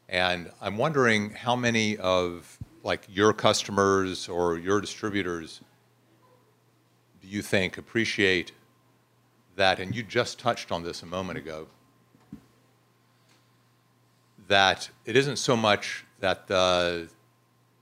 [0.09, 5.61] And I'm wondering how many of like your customers or your distributors
[7.21, 8.53] do you think appreciate
[9.57, 9.81] that?
[9.81, 11.67] And you just touched on this a moment ago.
[14.47, 17.09] That it isn't so much that the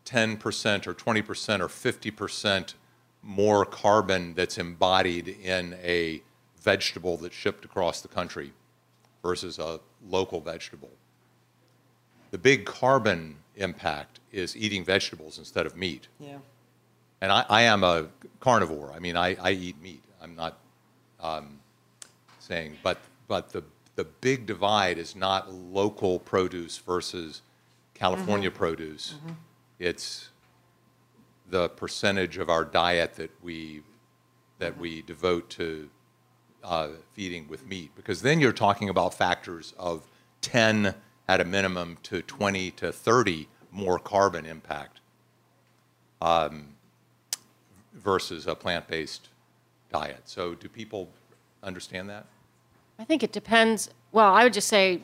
[0.05, 2.75] 10% or 20% or 50%
[3.23, 6.23] more carbon that's embodied in a
[6.61, 8.53] vegetable that's shipped across the country
[9.23, 9.79] versus a
[10.09, 10.91] local vegetable.
[12.31, 16.09] The big carbon impact is eating vegetables instead of meat.
[16.21, 16.39] Yeah.
[17.21, 18.07] And I, I am a
[18.41, 18.93] carnivore.
[18.95, 20.03] I mean, I, I eat meat.
[20.23, 20.59] I'm not
[21.21, 21.59] um,
[22.39, 22.99] saying, but,
[23.29, 23.63] but the,
[23.95, 27.43] the big divide is not local produce versus
[27.95, 28.55] California Mhm.
[28.55, 29.15] produce.
[29.27, 29.35] Mhm.
[29.79, 30.29] It's
[31.49, 33.83] the percentage of our diet that we,
[34.59, 35.89] that we devote to
[36.65, 37.91] uh, feeding with meat.
[37.95, 40.03] Because then you're talking about factors of
[40.43, 40.95] 10
[41.29, 45.01] at a minimum to 20 to 30 more carbon impact.
[46.21, 46.77] Um,
[47.93, 49.29] versus a plant-based
[49.93, 50.23] diet.
[50.25, 51.09] So do people
[51.63, 52.27] understand that?
[52.99, 53.91] I think it depends.
[54.13, 55.03] Well, I would just say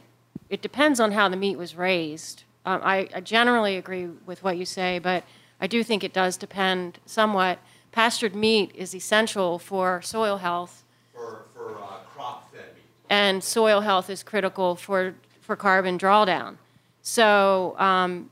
[0.48, 2.44] it depends on how the meat was raised.
[2.64, 5.24] Um, I, I generally agree with what you say, but
[5.60, 7.58] I do think it does depend somewhat.
[7.90, 10.84] Pastured meat is essential for soil health,
[11.14, 12.84] For, for uh, crop-fed meat.
[13.10, 15.14] and soil health is critical for
[15.56, 16.56] carbon drawdown.
[17.02, 18.30] So um,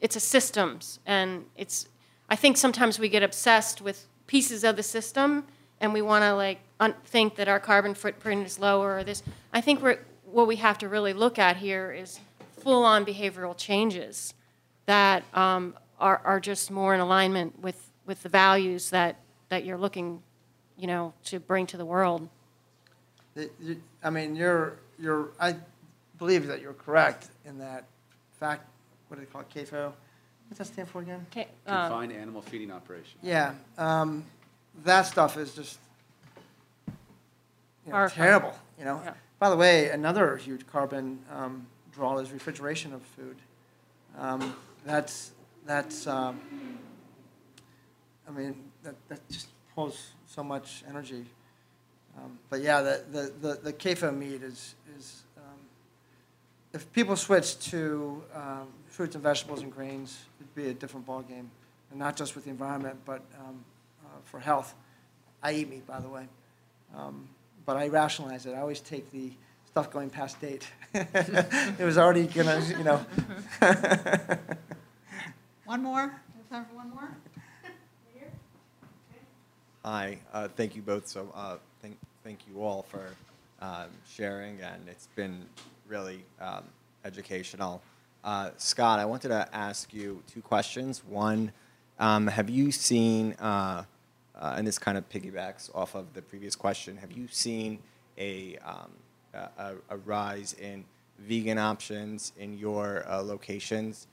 [0.00, 1.88] it's a systems, and it's.
[2.28, 5.46] I think sometimes we get obsessed with pieces of the system,
[5.80, 6.60] and we want to like
[7.04, 9.22] think that our carbon footprint is lower or this.
[9.52, 9.82] I think
[10.24, 12.20] what we have to really look at here is
[12.58, 14.34] full-on behavioral changes
[14.86, 19.16] that um, are, are just more in alignment with, with the values that,
[19.48, 20.22] that you're looking,
[20.76, 22.28] you know, to bring to the world.
[24.02, 25.56] I mean, you're, you're, I
[26.24, 27.84] believe that you're correct in that
[28.40, 28.66] fact,
[29.08, 29.92] what do they call it, CAFO?
[30.48, 31.26] What's that stand for again?
[31.66, 33.18] Confined animal feeding operation.
[33.22, 34.24] Yeah, um,
[34.84, 35.78] that stuff is just
[36.88, 36.94] you
[37.92, 38.26] know, Horrifying.
[38.26, 39.02] terrible, you know?
[39.04, 39.12] Yeah.
[39.38, 43.36] By the way, another huge carbon um, draw is refrigeration of food.
[44.18, 44.56] Um,
[44.86, 45.32] That's,
[45.66, 46.40] that's, um,
[48.26, 51.26] I mean, that, that just pulls so much energy.
[52.16, 55.23] Um, But yeah, the, the, the the CAFO meat is, is, um,
[56.74, 61.46] if people switch to um, fruits and vegetables and grains, it'd be a different ballgame.
[61.90, 63.64] And not just with the environment, but um,
[64.04, 64.74] uh, for health.
[65.42, 66.26] I eat meat, by the way.
[66.96, 67.28] Um,
[67.64, 68.54] But I rationalize it.
[68.54, 69.30] I always take the
[69.66, 70.68] stuff going past date.
[70.94, 73.06] It was already gonna, you know.
[75.64, 76.20] One more?
[76.50, 77.16] Time for one more?
[79.84, 81.08] Hi, uh, thank you both.
[81.08, 83.08] So, uh, thank, thank you all for
[83.60, 85.46] um, sharing, and it's been
[85.86, 86.64] really um,
[87.04, 87.82] educational.
[88.22, 91.02] Uh, Scott, I wanted to ask you two questions.
[91.04, 91.52] One,
[91.98, 93.84] um, have you seen, uh,
[94.34, 97.78] uh, and this kind of piggybacks off of the previous question, have you seen
[98.18, 98.90] a, um,
[99.34, 100.84] a, a- rise in
[101.18, 104.06] vegan options in your uh, locations?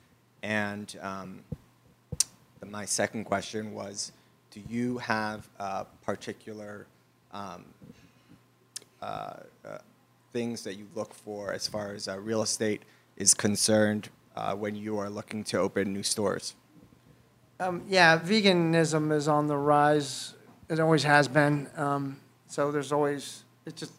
[0.43, 1.39] And um,
[2.67, 4.11] my second question was,
[4.51, 5.47] do you have
[6.03, 6.85] particular
[7.31, 7.63] um,
[9.01, 9.77] uh, uh,
[10.31, 12.83] things that you look for as far as uh, real estate
[13.17, 16.55] is concerned uh, when you are looking to open new stores?
[17.59, 20.33] Um, yeah, veganism is on the rise.
[20.69, 21.69] It always has been.
[21.75, 23.93] Um, so there's always, it's just,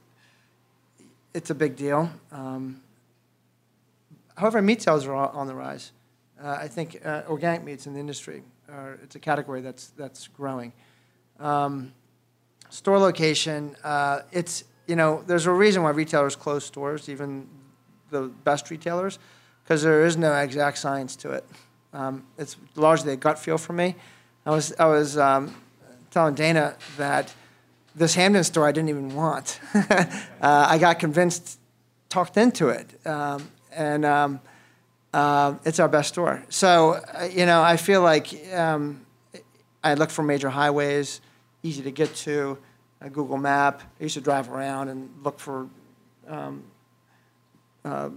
[1.33, 2.11] it's a big deal.
[2.33, 2.83] Um,
[4.37, 5.93] however, meat sales are on the rise.
[6.43, 10.27] Uh, I think uh, organic meats in the industry, are, it's a category that's, that's
[10.29, 10.73] growing.
[11.39, 11.93] Um,
[12.69, 17.49] store location, uh, it's, you know, there's a reason why retailers close stores, even
[18.11, 19.19] the best retailers,
[19.65, 21.47] because there is no exact science to it.
[21.95, 23.95] Um, it's largely a gut feel for me.
[24.45, 25.55] I was, I was um,
[26.11, 27.33] telling Dana that
[27.95, 29.61] this Hampden store I didn't even want.
[29.75, 30.07] uh,
[30.43, 31.59] I got convinced,
[32.11, 34.41] talked into it, um, and um,
[35.15, 36.45] uh, it's our best store.
[36.51, 39.07] So, uh, you know, I feel like um,
[39.83, 41.23] I look for major highways,
[41.63, 42.59] easy to get to,
[43.03, 43.83] a Google Map.
[44.01, 45.69] I used to drive around and look for
[46.29, 46.63] um,
[47.85, 48.11] uh,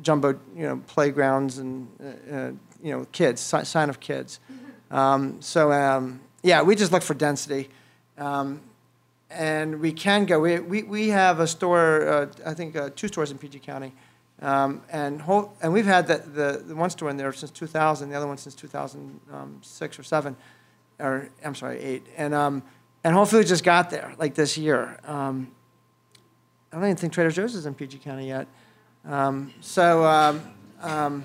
[0.00, 2.50] jumbo, you know, playgrounds and uh, uh,
[2.82, 4.40] you know, kids, sign of kids.
[4.88, 7.68] Um, so um, yeah, we just look for density,
[8.18, 8.60] um,
[9.30, 10.38] and we can go.
[10.38, 13.92] We we, we have a store, uh, I think, uh, two stores in PG County,
[14.40, 18.10] um, and whole, and we've had the, the the one store in there since 2000,
[18.10, 20.36] the other one since 2006 or seven,
[21.00, 22.62] or I'm sorry, eight, and um,
[23.06, 24.98] and Whole Foods just got there like this year.
[25.04, 25.52] Um,
[26.72, 28.48] I don't even think Trader Joe's is in PG County yet.
[29.04, 30.42] Um, so, um,
[30.82, 31.24] um,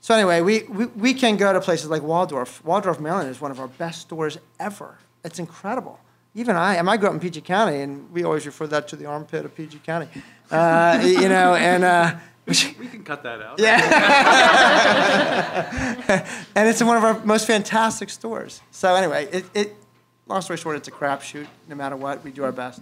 [0.00, 2.62] so anyway, we, we, we can go to places like Waldorf.
[2.62, 4.98] Waldorf, Maryland is one of our best stores ever.
[5.24, 5.98] It's incredible.
[6.34, 8.96] Even I, and I grew up in PG County, and we always refer that to
[8.96, 10.08] the armpit of PG County.
[10.50, 12.16] Uh, you know, and uh,
[12.46, 13.58] We can cut that out.
[13.58, 13.78] yeah.
[16.54, 18.60] and it's one of our most fantastic stores.
[18.70, 19.76] So anyway, it, it
[20.28, 21.46] long story short, it's a crapshoot.
[21.68, 22.80] No matter what, we do our best.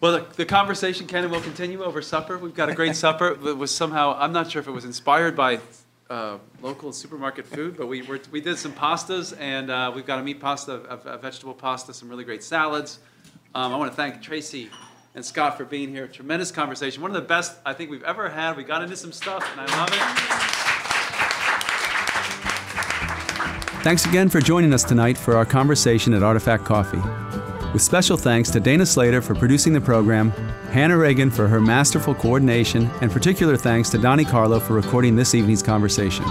[0.00, 2.38] Well, the, the conversation can and will continue over supper.
[2.38, 5.36] We've got a great supper that was somehow, I'm not sure if it was inspired
[5.36, 5.58] by
[6.08, 10.18] uh, local supermarket food, but we, were, we did some pastas, and uh, we've got
[10.18, 13.00] a meat pasta, a, a vegetable pasta, some really great salads.
[13.54, 14.70] Um, I want to thank Tracy
[15.14, 16.06] and Scott for being here.
[16.06, 17.02] Tremendous conversation.
[17.02, 18.56] One of the best I think we've ever had.
[18.56, 20.67] We got into some stuff, and I love it.
[23.88, 27.00] Thanks again for joining us tonight for our conversation at Artifact Coffee.
[27.72, 30.30] With special thanks to Dana Slater for producing the program,
[30.72, 35.34] Hannah Reagan for her masterful coordination, and particular thanks to Donnie Carlo for recording this
[35.34, 36.26] evening's conversation.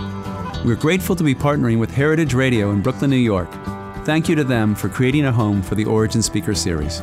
[0.63, 3.51] We're grateful to be partnering with Heritage Radio in Brooklyn, New York.
[4.05, 7.01] Thank you to them for creating a home for the Origin Speaker Series.